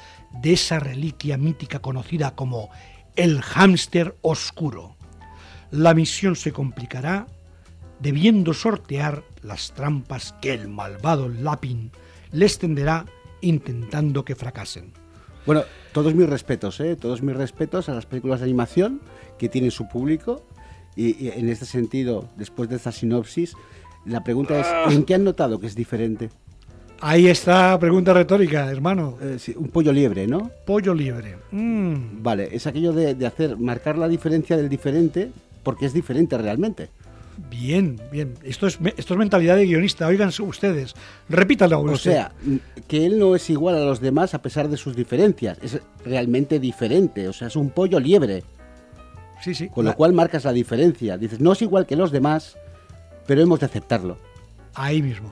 de 0.41 0.53
esa 0.53 0.79
reliquia 0.79 1.37
mítica 1.37 1.79
conocida 1.79 2.35
como 2.35 2.69
el 3.17 3.41
hámster 3.41 4.15
oscuro. 4.21 4.95
La 5.71 5.93
misión 5.93 6.37
se 6.37 6.53
complicará 6.53 7.27
debiendo 7.99 8.53
sortear 8.53 9.23
las 9.41 9.73
trampas 9.73 10.33
que 10.41 10.53
el 10.53 10.69
malvado 10.69 11.27
Lapin 11.27 11.91
les 12.31 12.57
tenderá 12.59 13.05
intentando 13.41 14.23
que 14.23 14.35
fracasen. 14.35 14.93
Bueno, 15.45 15.63
todos 15.91 16.15
mis 16.15 16.29
respetos, 16.29 16.79
¿eh? 16.79 16.95
Todos 16.95 17.21
mis 17.21 17.35
respetos 17.35 17.89
a 17.89 17.93
las 17.93 18.05
películas 18.05 18.39
de 18.39 18.45
animación 18.45 19.01
que 19.37 19.49
tienen 19.49 19.71
su 19.71 19.89
público. 19.89 20.45
Y, 20.95 21.25
y 21.25 21.31
en 21.35 21.49
este 21.49 21.65
sentido, 21.65 22.27
después 22.37 22.69
de 22.69 22.75
esta 22.75 22.91
sinopsis, 22.91 23.53
la 24.05 24.23
pregunta 24.23 24.59
es, 24.59 24.93
¿en 24.93 25.03
qué 25.05 25.15
han 25.15 25.23
notado 25.23 25.59
que 25.59 25.67
es 25.67 25.75
diferente? 25.75 26.29
Ahí 27.01 27.27
está, 27.27 27.77
pregunta 27.79 28.13
retórica, 28.13 28.69
hermano. 28.71 29.17
Eh, 29.21 29.35
sí, 29.37 29.53
un 29.57 29.67
pollo 29.69 29.91
liebre, 29.91 30.25
¿no? 30.27 30.51
Pollo 30.65 30.93
libre. 30.93 31.35
Mm, 31.51 32.21
Vale, 32.23 32.49
es 32.55 32.65
aquello 32.65 32.93
de, 32.93 33.13
de 33.15 33.25
hacer, 33.25 33.57
marcar 33.57 33.97
la 33.97 34.07
diferencia 34.07 34.55
del 34.55 34.69
diferente, 34.69 35.31
porque 35.63 35.85
es 35.85 35.93
diferente 35.93 36.37
realmente. 36.37 36.89
bien, 37.49 37.99
bien. 38.11 38.35
Esto 38.43 38.67
es, 38.67 38.79
esto 38.95 39.13
es 39.15 39.17
mentalidad 39.17 39.57
de 39.57 39.65
guionista. 39.65 40.07
Oigan 40.07 40.31
ustedes. 40.41 40.93
Repítalo. 41.27 41.79
O 41.79 41.91
usted. 41.91 42.11
sea, 42.11 42.31
mm, 42.43 42.55
que 42.87 43.05
él 43.05 43.19
no 43.19 43.35
es 43.35 43.49
igual 43.49 43.75
a 43.75 43.85
los 43.85 43.99
demás 43.99 44.33
a 44.33 44.41
pesar 44.41 44.69
de 44.69 44.77
sus 44.77 44.95
diferencias, 44.95 45.57
es 45.61 45.79
realmente 46.05 46.59
diferente, 46.59 47.27
o 47.27 47.33
sea, 47.33 47.47
es 47.47 47.55
un 47.57 47.69
pollo 47.69 47.99
liebre, 47.99 48.43
sí, 49.43 49.53
sí. 49.53 49.69
con 49.69 49.85
La- 49.85 49.91
lo 49.91 49.97
cual 49.97 50.13
marcas 50.13 50.45
la 50.45 50.53
diferencia. 50.53 51.17
Dices, 51.17 51.39
no 51.39 51.51
es 51.53 51.61
igual 51.61 51.85
que 51.85 51.95
los 51.95 52.11
demás, 52.11 52.57
pero 53.27 53.41
hemos 53.41 53.59
de 53.59 53.65
aceptarlo. 53.67 54.17
Ahí 54.75 55.01
mismo. 55.01 55.31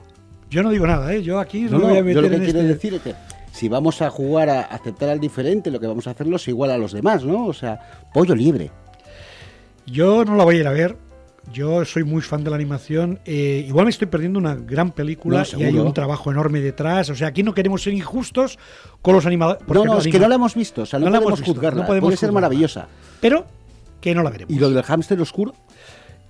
Yo 0.50 0.62
no 0.62 0.70
digo 0.70 0.86
nada, 0.86 1.12
¿eh? 1.14 1.22
Yo 1.22 1.40
aquí 1.40 1.62
no, 1.62 1.78
No, 1.78 1.88
voy 1.88 1.98
a 1.98 2.02
meter 2.02 2.14
yo 2.16 2.20
lo 2.22 2.28
que 2.28 2.36
en 2.36 2.42
quiero 2.44 2.58
este- 2.60 2.72
decir 2.74 2.94
es 2.94 3.00
que 3.02 3.14
si 3.52 3.68
vamos 3.68 4.00
a 4.02 4.10
jugar 4.10 4.48
a 4.50 4.60
aceptar 4.62 5.08
al 5.08 5.18
diferente, 5.20 5.70
lo 5.70 5.80
que 5.80 5.86
vamos 5.86 6.06
a 6.06 6.10
hacerlo 6.10 6.36
es 6.36 6.46
igual 6.48 6.70
a 6.70 6.78
los 6.78 6.92
demás, 6.92 7.24
¿no? 7.24 7.46
O 7.46 7.52
sea, 7.52 7.80
pollo 8.12 8.34
libre. 8.34 8.70
Yo 9.86 10.24
no 10.24 10.36
la 10.36 10.44
voy 10.44 10.56
a 10.56 10.60
ir 10.60 10.66
a 10.66 10.72
ver. 10.72 10.96
Yo 11.52 11.84
soy 11.84 12.04
muy 12.04 12.22
fan 12.22 12.44
de 12.44 12.50
la 12.50 12.56
animación. 12.56 13.18
Eh, 13.24 13.64
igual 13.66 13.84
me 13.86 13.90
estoy 13.90 14.06
perdiendo 14.06 14.38
una 14.38 14.54
gran 14.54 14.92
película 14.92 15.44
No, 15.52 15.58
y 15.58 15.64
hay 15.64 15.74
un 15.76 15.92
trabajo 15.92 16.30
enorme 16.30 16.60
detrás. 16.60 17.10
O 17.10 17.16
sea, 17.16 17.28
aquí 17.28 17.42
no 17.42 17.52
queremos 17.52 17.82
ser 17.82 17.92
injustos 17.92 18.58
con 19.02 19.14
los 19.16 19.26
animadores. 19.26 19.62
no, 19.66 19.84
no, 19.84 19.98
es 19.98 20.06
que 20.06 20.20
no 20.20 20.28
la 20.28 20.36
hemos 20.36 20.54
visto, 20.54 20.82
o 20.82 20.86
sea, 20.86 21.00
no, 21.00 21.06
No 21.06 21.10
la 21.10 21.20
podemos 21.20 21.42
juzgarla. 21.42 21.80
no 21.80 21.86
podemos 21.86 22.06
Puede 22.08 22.16
ser 22.16 22.30
maravillosa. 22.30 22.86
Pero 23.20 23.44
que 24.02 24.14
no 24.14 24.22
la 24.22 24.28
veremos. 24.28 24.54
¿Y 24.54 24.58
lo 24.58 24.68
del 24.68 24.82
hámster 24.82 25.18
oscuro? 25.22 25.54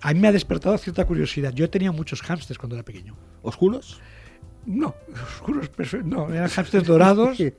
A 0.01 0.13
mí 0.15 0.21
me 0.21 0.29
ha 0.29 0.33
despertado 0.33 0.77
cierta 0.79 1.05
curiosidad. 1.05 1.53
Yo 1.53 1.69
tenía 1.71 1.91
muchos 1.91 2.23
hámsters 2.23 2.59
cuando 2.59 2.77
era 2.77 2.85
pequeño. 2.85 3.17
¿Oscuros? 3.43 4.01
No, 4.65 4.95
oscuros, 5.41 5.69
no, 6.05 6.33
eran 6.33 6.49
hámsters 6.49 6.87
dorados 6.87 7.41
y, 7.41 7.53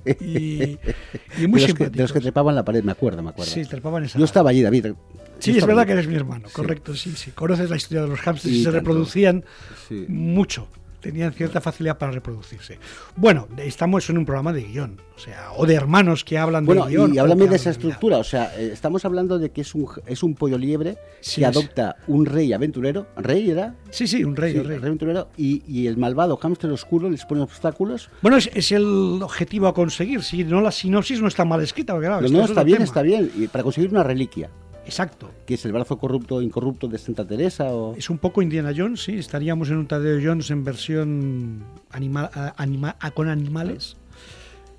y 1.38 1.48
muy 1.48 1.60
de, 1.62 1.68
los 1.68 1.74
que, 1.78 1.90
de 1.90 2.02
los 2.02 2.14
que 2.14 2.22
trepaban 2.22 2.56
la 2.56 2.64
pared, 2.64 2.82
me 2.84 2.94
acuerdo, 2.94 3.22
me 3.22 3.32
acuerdo. 3.32 3.52
Sí, 3.52 3.66
trepaban 3.66 4.06
esa 4.06 4.18
Yo 4.20 4.24
estaba 4.26 4.52
allí, 4.52 4.62
David. 4.62 4.94
Sí, 5.40 5.52
es 5.58 5.66
verdad 5.66 5.80
allí. 5.82 5.88
que 5.88 5.94
eres 5.94 6.08
mi 6.08 6.16
hermano, 6.16 6.48
Sí. 6.48 6.54
correcto, 6.54 6.96
sí, 6.96 7.12
sí. 7.18 7.32
Conoces 7.32 7.70
la 7.70 7.76
historia 7.76 8.04
de 8.04 8.08
los 8.08 8.20
hámsters 8.22 8.54
Y 8.54 8.58
y 8.58 8.60
se 8.60 8.66
tanto. 8.72 8.80
reproducían 8.80 9.44
Sí. 9.90 10.06
mucho. 10.08 10.70
Tenían 11.04 11.34
cierta 11.34 11.60
facilidad 11.62 11.98
para 11.98 12.12
reproducirse. 12.14 12.80
Bueno, 13.16 13.48
estamos 13.58 14.10
en 14.10 14.18
un 14.18 14.26
programa 14.26 14.54
de 14.54 14.64
guion, 14.64 15.02
o 15.16 15.20
sea, 15.20 15.52
o 15.58 15.66
de 15.66 15.76
hermanos 15.76 16.24
que 16.24 16.38
hablan 16.38 16.66
Bueno, 16.66 16.86
de 16.86 16.92
guion. 16.92 17.14
y 17.14 17.20
háblame 17.20 17.48
de 17.48 17.58
esa 17.58 17.70
estructura. 17.72 18.18
O 18.18 18.24
sea, 18.24 18.58
eh, 18.58 18.70
estamos 18.72 19.04
hablando 19.04 19.38
de 19.38 19.52
que 19.52 19.62
es 19.62 19.76
un, 19.76 19.88
es 20.08 20.24
un 20.24 20.34
pollo 20.34 20.58
liebre 20.58 20.98
Sí, 21.20 21.42
que 21.42 21.42
es. 21.42 21.48
adopta 21.56 21.98
un 22.08 22.26
rey 22.26 22.54
aventurero. 22.54 23.06
¿Rey 23.18 23.52
era? 23.52 23.76
Sí, 23.92 24.08
sí, 24.08 24.24
un 24.24 24.36
rey, 24.36 24.54
Sí, 24.54 24.60
un 24.60 24.68
rey. 24.68 24.78
aventurero. 24.78 25.28
Y, 25.38 25.62
y 25.68 25.88
el 25.88 25.98
malvado 25.98 26.38
hámster 26.38 26.72
oscuro 26.72 27.10
les 27.10 27.26
pone 27.26 27.42
obstáculos. 27.42 28.10
Bueno, 28.22 28.38
es, 28.38 28.50
es 28.54 28.72
el 28.72 29.20
objetivo 29.22 29.68
a 29.68 29.74
conseguir. 29.74 30.24
Si 30.24 30.46
no, 30.46 30.62
la 30.62 30.72
sinopsis 30.72 31.22
no 31.22 31.28
está 31.28 31.44
mal 31.44 31.62
escrita. 31.62 31.94
Porque, 31.94 32.08
claro, 32.08 32.28
No, 32.30 32.46
está 32.46 32.64
bien, 32.64 32.78
tema. 32.78 32.86
está 32.86 33.02
bien. 33.02 33.30
Y 33.36 33.48
para 33.48 33.64
conseguir 33.64 33.92
una 33.92 34.04
reliquia, 34.04 34.50
Exacto. 34.86 35.32
que 35.46 35.54
es 35.56 35.66
el 35.66 35.72
brazo 35.72 35.98
corrupto 35.98 36.42
incorrupto 36.42 36.88
de 36.88 36.98
Santa 36.98 37.26
Teresa 37.26 37.66
o... 37.74 37.96
Es 37.96 38.10
un 38.10 38.18
poco 38.18 38.42
Indiana 38.42 38.74
Jones, 38.76 39.04
sí. 39.04 39.18
Estaríamos 39.18 39.70
en 39.70 39.78
un 39.78 39.88
Tadeo 39.88 40.20
Jones 40.24 40.50
en 40.52 40.64
versión 40.64 41.64
animal, 41.92 42.30
anima- 42.58 42.96
con 43.14 43.30
animales. 43.30 43.96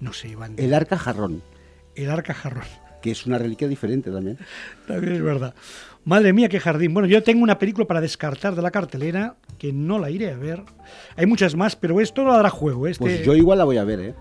No 0.00 0.12
sé, 0.12 0.28
Iván. 0.28 0.54
El 0.58 0.74
arca 0.74 0.98
jarrón, 0.98 1.42
El 1.94 2.10
arca 2.10 2.34
jarrón. 2.34 2.64
que 3.00 3.10
es 3.10 3.24
una 3.26 3.38
reliquia 3.38 3.68
diferente 3.68 4.10
también. 4.10 4.38
También 4.86 5.14
es 5.14 5.22
verdad. 5.22 5.54
Madre 6.06 6.34
mía, 6.34 6.50
qué 6.50 6.60
jardín. 6.60 6.92
Bueno, 6.92 7.08
yo 7.08 7.22
tengo 7.22 7.42
una 7.42 7.58
película 7.58 7.86
para 7.86 8.00
descartar 8.02 8.54
de 8.54 8.60
la 8.60 8.70
cartelera 8.70 9.36
que 9.58 9.72
no 9.72 9.98
la 9.98 10.10
iré 10.10 10.30
a 10.30 10.36
ver. 10.36 10.62
Hay 11.16 11.24
muchas 11.24 11.54
más, 11.54 11.76
pero 11.76 11.98
esto 12.02 12.24
no 12.24 12.32
dará 12.34 12.50
juego. 12.50 12.86
Este, 12.86 13.02
Pues 13.04 13.24
yo 13.24 13.34
igual 13.34 13.56
la 13.58 13.64
voy 13.64 13.78
a 13.78 13.84
ver, 13.84 14.00
¿eh? 14.00 14.14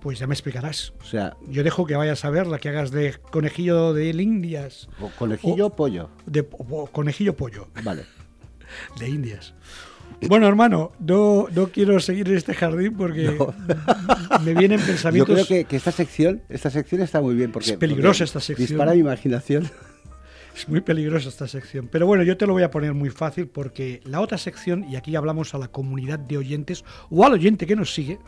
Pues 0.00 0.18
ya 0.18 0.26
me 0.26 0.34
explicarás. 0.34 0.92
O 1.00 1.04
sea, 1.04 1.36
Yo 1.48 1.62
dejo 1.64 1.86
que 1.86 1.96
vayas 1.96 2.24
a 2.24 2.30
ver 2.30 2.46
la 2.46 2.58
que 2.58 2.68
hagas 2.68 2.90
de 2.90 3.14
conejillo 3.30 3.92
de 3.94 4.08
Indias. 4.10 4.88
o 5.00 5.08
conejillo 5.18 5.66
o 5.66 5.70
pollo. 5.76 6.10
De 6.26 6.46
o 6.52 6.86
conejillo 6.86 7.34
pollo 7.36 7.68
Vale. 7.82 8.04
de 8.98 9.08
Indias. 9.08 9.54
Bueno, 10.22 10.48
hermano, 10.48 10.90
no, 10.98 11.46
no 11.54 11.68
quiero 11.68 12.00
seguir 12.00 12.28
en 12.28 12.36
este 12.36 12.52
jardín 12.54 12.96
porque 12.96 13.36
me 14.44 14.54
vienen 14.54 14.80
Yo 14.80 14.86
pensamientos. 14.86 15.34
creo 15.34 15.46
que, 15.46 15.64
que 15.64 15.76
esta 15.76 15.92
sección, 15.92 16.42
esta 16.48 16.70
sección 16.70 17.02
está 17.02 17.20
muy 17.20 17.34
bien 17.36 17.52
porque 17.52 17.70
Es 17.70 17.76
peligrosa 17.76 18.18
porque 18.18 18.24
esta 18.24 18.40
sección. 18.40 18.68
Dispara 18.68 18.92
mi 18.94 19.00
imaginación. 19.00 19.70
Es 20.56 20.68
muy 20.68 20.80
peligrosa 20.80 21.28
esta 21.28 21.46
sección. 21.46 21.86
Pero 21.86 22.04
bueno, 22.08 22.24
yo 22.24 22.36
te 22.36 22.44
lo 22.44 22.52
voy 22.52 22.64
a 22.64 22.70
poner 22.72 22.92
muy 22.92 23.10
fácil 23.10 23.46
porque 23.46 24.00
la 24.04 24.20
otra 24.20 24.38
sección, 24.38 24.84
y 24.90 24.96
aquí 24.96 25.14
hablamos 25.14 25.54
a 25.54 25.58
la 25.58 25.68
comunidad 25.68 26.18
de 26.18 26.36
oyentes 26.36 26.84
o 27.10 27.24
al 27.24 27.34
oyente 27.34 27.64
que 27.64 27.76
nos 27.76 27.94
sigue, 27.94 28.18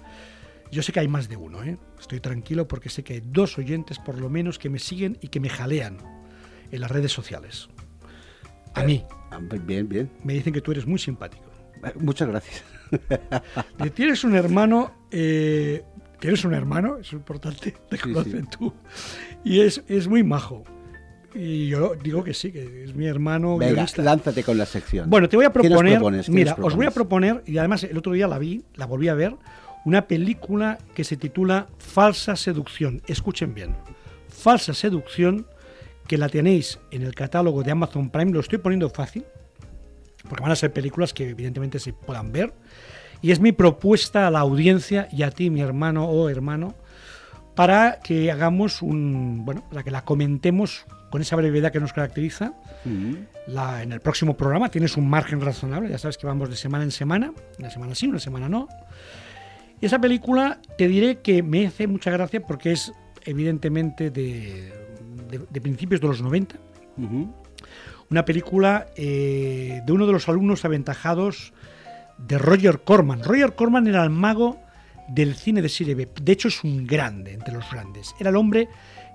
yo 0.71 0.83
sé 0.83 0.93
que 0.93 1.01
hay 1.01 1.09
más 1.09 1.29
de 1.29 1.37
uno, 1.37 1.63
¿eh? 1.63 1.79
Estoy 1.99 2.21
tranquilo 2.21 2.69
porque 2.69 2.89
sé 2.89 3.03
que 3.03 3.15
hay 3.15 3.23
dos 3.25 3.59
oyentes 3.59 3.99
por 3.99 4.19
lo 4.19 4.29
menos 4.31 4.59
que 4.59 4.69
me 4.71 4.79
siguen 4.79 5.19
y 5.21 5.29
que 5.29 5.41
me 5.41 5.49
jalean 5.49 5.99
en 6.71 6.81
las 6.81 6.91
redes 6.91 7.13
sociales. 7.13 7.69
A 8.75 8.85
mí. 8.85 9.05
Ah, 9.31 9.39
Bien, 9.67 9.89
bien. 9.89 10.11
Me 10.25 10.35
dicen 10.35 10.53
que 10.53 10.61
tú 10.61 10.71
eres 10.73 10.87
muy 10.87 10.99
simpático. 10.99 11.45
Eh, 11.85 11.93
Muchas 11.97 12.29
gracias. 12.29 12.63
Tienes 13.95 14.25
un 14.25 14.35
hermano, 14.35 14.93
eh, 15.11 15.85
tienes 16.19 16.45
un 16.45 16.55
hermano, 16.55 16.97
es 16.99 17.13
importante, 17.13 17.75
te 17.89 17.97
Sí, 17.97 18.03
conocen 18.03 18.47
tú, 18.47 18.73
y 19.45 19.61
es, 19.61 19.83
es 19.89 20.09
muy 20.09 20.23
majo. 20.25 20.65
Y 21.33 21.69
yo 21.69 21.95
digo 21.95 22.25
que 22.25 22.35
sí, 22.35 22.51
que 22.51 22.83
es 22.85 22.95
mi 22.97 23.07
hermano 23.07 23.57
Venga, 23.57 23.73
guionista. 23.73 24.03
lánzate 24.03 24.43
con 24.43 24.59
la 24.59 24.67
sección. 24.67 25.09
Bueno, 25.09 25.29
te 25.29 25.37
voy 25.37 25.47
a 25.47 25.53
¿Qué 25.53 25.69
nos 25.69 25.81
proponer, 25.81 26.29
mira, 26.29 26.57
os 26.61 26.75
voy 26.75 26.87
a 26.87 26.91
proponer, 26.91 27.45
y 27.47 27.59
además 27.59 27.85
el 27.85 27.97
otro 27.97 28.13
día 28.13 28.27
la 28.27 28.39
vi, 28.41 28.65
la 28.75 28.87
volví 28.87 29.07
a 29.09 29.15
ver, 29.15 29.37
una 29.85 30.07
película 30.07 30.79
que 30.95 31.05
se 31.05 31.17
titula 31.17 31.67
Falsa 31.79 32.37
Seducción. 32.37 33.03
Escuchen 33.07 33.55
bien, 33.55 33.75
Falsa 34.29 34.75
Seducción, 34.75 35.47
que 36.07 36.19
la 36.19 36.29
tenéis 36.29 36.79
en 36.91 37.03
el 37.03 37.15
catálogo 37.15 37.63
de 37.63 37.71
Amazon 37.71 38.11
Prime, 38.11 38.33
lo 38.33 38.41
estoy 38.41 38.59
poniendo 38.59 38.91
fácil, 38.91 39.25
porque 40.29 40.43
van 40.43 40.53
a 40.53 40.57
ser 40.57 40.73
películas 40.73 41.15
que 41.15 41.31
evidentemente 41.31 41.79
se 41.79 41.93
puedan 41.93 42.33
ver, 42.33 42.53
y 43.23 43.31
es 43.33 43.41
mi 43.41 43.53
propuesta 43.53 44.27
a 44.27 44.31
la 44.31 44.41
audiencia 44.41 45.09
y 45.13 45.23
a 45.23 45.31
ti, 45.31 45.51
mi 45.51 45.61
hermano 45.61 46.07
o 46.07 46.29
hermano, 46.29 46.75
para 47.55 48.01
que 48.03 48.31
hagamos 48.31 48.81
un, 48.83 49.45
bueno, 49.45 49.65
para 49.71 49.83
que 49.83 49.91
la 49.91 50.05
comentemos 50.05 50.87
con 51.11 51.21
esa 51.21 51.37
brevedad 51.37 51.73
que 51.73 51.81
nos 51.81 51.93
caracteriza 51.93 52.55
la- 53.49 53.83
en 53.83 53.93
el 53.93 54.01
próximo 54.01 54.37
programa. 54.37 54.69
Tienes 54.71 54.97
un 54.97 55.09
margen 55.11 55.41
razonable, 55.41 55.91
ya 55.91 55.99
sabes 55.99 56.17
que 56.17 56.27
vamos 56.27 56.49
de 56.49 56.57
semana 56.57 56.85
en 56.85 56.91
semana, 56.93 57.33
una 57.59 57.71
semana 57.71 57.95
sí, 57.95 58.07
una 58.07 58.21
semana 58.21 58.49
no. 58.49 58.69
Y 59.81 59.87
esa 59.87 59.99
película 60.01 60.61
te 60.77 60.89
diré 60.89 61.21
que 61.21 61.43
me 61.43 61.67
hace 61.67 61.87
mucha 61.87 62.11
gracia 62.11 62.41
porque 62.47 62.73
es 62.73 62.93
evidentemente 63.25 64.11
de, 64.11 64.73
de- 65.31 65.47
de 65.49 65.61
principios 65.61 66.01
de 66.01 66.09
los 66.09 66.21
90. 66.23 66.57
Ujú. 66.99 67.33
Una 68.11 68.25
película 68.25 68.87
eh, 68.97 69.81
de 69.87 69.93
uno 69.93 70.07
de 70.07 70.13
los 70.13 70.29
alumnos 70.29 70.65
aventajados 70.65 71.53
de 72.19 72.37
Roger 72.39 72.81
Corman. 72.81 73.23
Roger 73.23 73.55
Corman 73.55 73.87
era 73.87 74.03
el 74.05 74.11
mago 74.11 74.59
del 75.09 75.35
cine 75.35 75.63
de 75.63 75.69
serie 75.69 75.95
B. 75.95 76.09
De 76.21 76.33
hecho, 76.33 76.49
es 76.49 76.63
un 76.65 76.87
grande 76.87 77.33
entre 77.33 77.55
los 77.55 77.69
grandes. 77.71 78.15
Era 78.21 78.31
el 78.31 78.37
hombre 78.37 78.69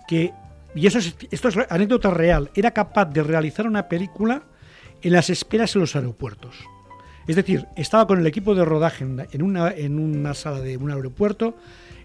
que, 0.07 0.33
y 0.73 0.87
eso 0.87 0.99
es, 0.99 1.15
esto 1.29 1.49
es 1.49 1.57
anécdota 1.69 2.09
real, 2.09 2.49
era 2.55 2.71
capaz 2.71 3.05
de 3.05 3.21
realizar 3.23 3.67
una 3.67 3.87
película 3.87 4.43
en 5.01 5.11
las 5.13 5.29
esperas 5.29 5.75
en 5.75 5.81
los 5.81 5.95
aeropuertos. 5.95 6.55
Es 7.27 7.35
decir, 7.35 7.67
estaba 7.75 8.07
con 8.07 8.19
el 8.19 8.27
equipo 8.27 8.55
de 8.55 8.65
rodaje 8.65 9.03
en 9.03 9.41
una, 9.41 9.71
en 9.71 9.99
una 9.99 10.33
sala 10.33 10.59
de 10.59 10.77
un 10.77 10.91
aeropuerto 10.91 11.55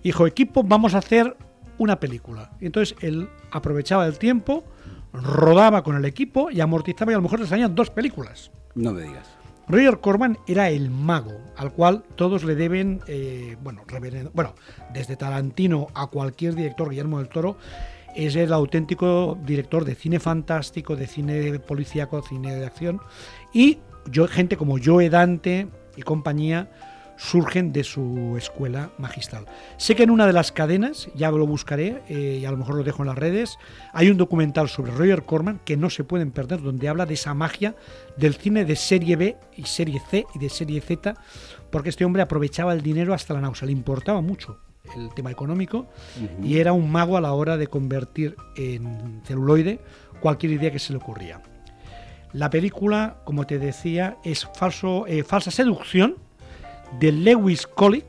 y 0.00 0.04
dijo, 0.04 0.26
equipo, 0.26 0.62
vamos 0.62 0.94
a 0.94 0.98
hacer 0.98 1.36
una 1.78 2.00
película. 2.00 2.52
Y 2.60 2.66
entonces 2.66 2.96
él 3.00 3.28
aprovechaba 3.50 4.06
el 4.06 4.18
tiempo, 4.18 4.64
rodaba 5.12 5.82
con 5.82 5.96
el 5.96 6.04
equipo 6.04 6.50
y 6.50 6.60
amortizaba 6.60 7.12
y 7.12 7.14
a 7.14 7.18
lo 7.18 7.22
mejor 7.22 7.40
le 7.40 7.46
salían 7.46 7.74
dos 7.74 7.90
películas. 7.90 8.50
No 8.74 8.92
me 8.92 9.02
digas. 9.02 9.26
Roger 9.70 10.00
Corman 10.00 10.38
era 10.48 10.68
el 10.68 10.90
mago, 10.90 11.38
al 11.56 11.72
cual 11.72 12.02
todos 12.16 12.42
le 12.42 12.56
deben, 12.56 13.00
eh, 13.06 13.56
bueno, 13.62 13.82
bueno, 14.34 14.54
desde 14.92 15.14
Tarantino 15.16 15.86
a 15.94 16.08
cualquier 16.08 16.56
director, 16.56 16.90
Guillermo 16.90 17.18
del 17.18 17.28
Toro, 17.28 17.56
es 18.16 18.34
el 18.34 18.52
auténtico 18.52 19.38
director 19.44 19.84
de 19.84 19.94
cine 19.94 20.18
fantástico, 20.18 20.96
de 20.96 21.06
cine 21.06 21.60
policíaco, 21.60 22.20
cine 22.22 22.56
de 22.56 22.66
acción, 22.66 23.00
y 23.52 23.78
yo, 24.10 24.28
gente 24.28 24.56
como 24.56 24.76
Joe 24.82 25.10
Dante 25.10 25.68
y 25.96 26.02
compañía 26.02 26.70
surgen 27.20 27.70
de 27.72 27.84
su 27.84 28.34
escuela 28.38 28.90
magistral. 28.96 29.44
Sé 29.76 29.94
que 29.94 30.04
en 30.04 30.10
una 30.10 30.26
de 30.26 30.32
las 30.32 30.52
cadenas, 30.52 31.10
ya 31.14 31.30
lo 31.30 31.46
buscaré 31.46 32.02
eh, 32.08 32.38
y 32.40 32.46
a 32.46 32.50
lo 32.50 32.56
mejor 32.56 32.76
lo 32.76 32.82
dejo 32.82 33.02
en 33.02 33.08
las 33.08 33.18
redes, 33.18 33.58
hay 33.92 34.08
un 34.08 34.16
documental 34.16 34.70
sobre 34.70 34.92
Roger 34.92 35.24
Corman 35.24 35.60
que 35.64 35.76
no 35.76 35.90
se 35.90 36.02
pueden 36.02 36.30
perder, 36.30 36.62
donde 36.62 36.88
habla 36.88 37.04
de 37.04 37.14
esa 37.14 37.34
magia 37.34 37.76
del 38.16 38.34
cine 38.34 38.64
de 38.64 38.74
serie 38.74 39.16
B 39.16 39.36
y 39.54 39.64
serie 39.64 40.00
C 40.10 40.24
y 40.34 40.38
de 40.38 40.48
serie 40.48 40.80
Z, 40.80 41.14
porque 41.70 41.90
este 41.90 42.06
hombre 42.06 42.22
aprovechaba 42.22 42.72
el 42.72 42.80
dinero 42.80 43.12
hasta 43.12 43.34
la 43.34 43.42
náusea, 43.42 43.66
le 43.66 43.72
importaba 43.72 44.22
mucho 44.22 44.58
el 44.96 45.12
tema 45.14 45.30
económico 45.30 45.88
y 46.42 46.56
era 46.56 46.72
un 46.72 46.90
mago 46.90 47.18
a 47.18 47.20
la 47.20 47.32
hora 47.32 47.58
de 47.58 47.66
convertir 47.66 48.34
en 48.56 49.20
celuloide 49.24 49.78
cualquier 50.20 50.52
idea 50.52 50.72
que 50.72 50.78
se 50.78 50.94
le 50.94 50.98
ocurría. 50.98 51.42
La 52.32 52.48
película, 52.50 53.16
como 53.24 53.46
te 53.46 53.58
decía, 53.58 54.16
es 54.24 54.46
falso, 54.56 55.06
eh, 55.06 55.24
falsa 55.24 55.50
seducción 55.50 56.16
de 57.00 57.12
Lewis 57.12 57.66
Collick. 57.66 58.04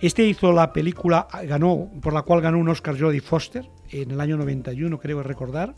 Este 0.00 0.24
hizo 0.26 0.52
la 0.52 0.72
película, 0.72 1.26
ganó, 1.46 1.90
por 2.00 2.12
la 2.12 2.22
cual 2.22 2.40
ganó 2.40 2.58
un 2.58 2.68
Oscar 2.68 2.98
Jodie 2.98 3.20
Foster 3.20 3.64
en 3.90 4.10
el 4.10 4.20
año 4.20 4.36
91, 4.36 4.98
creo 4.98 5.22
recordar, 5.22 5.74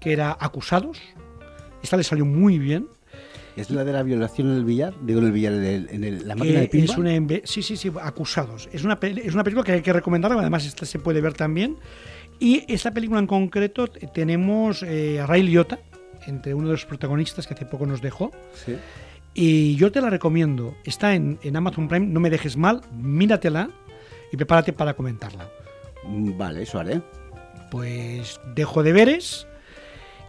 que 0.00 0.12
era 0.12 0.36
Acusados. 0.40 0.98
Esta 1.82 1.96
le 1.96 2.02
salió 2.04 2.24
muy 2.24 2.58
bien. 2.58 2.88
¿Es 3.56 3.70
la 3.70 3.84
de 3.84 3.92
la 3.92 4.02
violación 4.02 4.50
en 4.50 4.56
el 4.56 4.64
billar? 4.64 4.94
Digo, 5.02 5.20
en 5.20 5.26
el 5.26 5.32
billar, 5.32 5.52
en, 5.52 5.64
el- 5.64 5.88
en 5.90 6.04
el- 6.04 6.26
la 6.28 6.34
máquina 6.36 6.60
de 6.60 6.64
Eh, 6.66 6.68
pinball. 6.68 6.90
es 6.90 6.96
una 7.26 7.40
sí, 7.44 7.62
sí, 7.62 7.76
sí, 7.76 7.92
Acusados. 8.00 8.68
Es 8.72 8.84
una, 8.84 8.98
es 9.02 9.34
una 9.34 9.44
película 9.44 9.64
que 9.64 9.72
hay 9.72 9.82
que 9.82 9.92
recomendar, 9.92 10.32
además 10.32 10.64
esta 10.64 10.86
se 10.86 10.98
puede 10.98 11.20
ver 11.20 11.34
también. 11.34 11.76
Y 12.40 12.64
esta 12.72 12.92
película 12.92 13.18
en 13.18 13.26
concreto 13.26 13.88
tenemos 13.88 14.84
eh, 14.84 15.18
a 15.20 15.26
Ray 15.26 15.42
Liotta, 15.42 15.80
entre 16.28 16.54
uno 16.54 16.68
de 16.68 16.72
los 16.72 16.86
protagonistas 16.86 17.46
que 17.46 17.54
hace 17.54 17.66
poco 17.66 17.86
nos 17.86 18.00
dejó. 18.00 18.30
Sí. 18.54 18.76
Y 19.34 19.76
yo 19.76 19.92
te 19.92 20.00
la 20.00 20.10
recomiendo. 20.10 20.74
Está 20.84 21.14
en, 21.14 21.38
en 21.42 21.56
Amazon 21.56 21.88
Prime, 21.88 22.06
no 22.06 22.20
me 22.20 22.30
dejes 22.30 22.56
mal, 22.56 22.82
míratela 22.92 23.70
y 24.32 24.36
prepárate 24.36 24.72
para 24.72 24.94
comentarla. 24.94 25.48
Mm, 26.04 26.36
Vale, 26.36 26.62
eso 26.62 26.78
haré. 26.78 27.02
Pues 27.70 28.40
dejo 28.54 28.82
deberes 28.82 29.46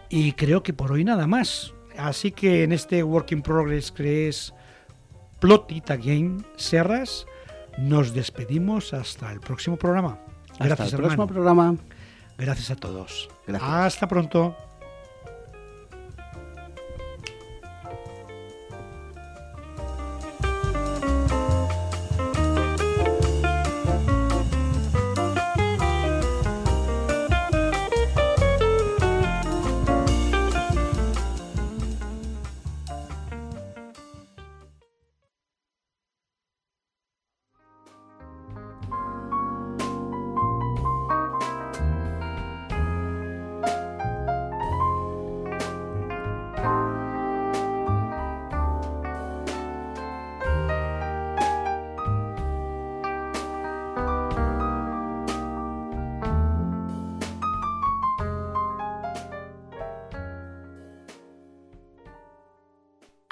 y 0.08 0.32
creo 0.32 0.62
que 0.62 0.72
por 0.72 0.92
hoy 0.92 1.04
nada 1.04 1.26
más. 1.26 1.72
Así 1.96 2.30
que 2.30 2.64
en 2.64 2.72
este 2.72 3.02
Work 3.02 3.32
in 3.32 3.42
Progress 3.42 3.90
que 3.92 4.28
es 4.28 4.54
Plot 5.40 5.72
It 5.72 5.90
Again 5.90 6.44
Serras, 6.56 7.26
nos 7.78 8.12
despedimos 8.14 8.92
hasta 8.92 9.32
el 9.32 9.40
próximo 9.40 9.76
programa. 9.76 10.18
Hasta 10.52 10.64
Gracias, 10.66 10.92
el 10.92 10.98
próximo 10.98 11.26
programa. 11.26 11.76
Gracias 12.36 12.70
a 12.70 12.76
todos. 12.76 13.28
Gracias. 13.46 13.70
Hasta 13.70 14.08
pronto. 14.08 14.54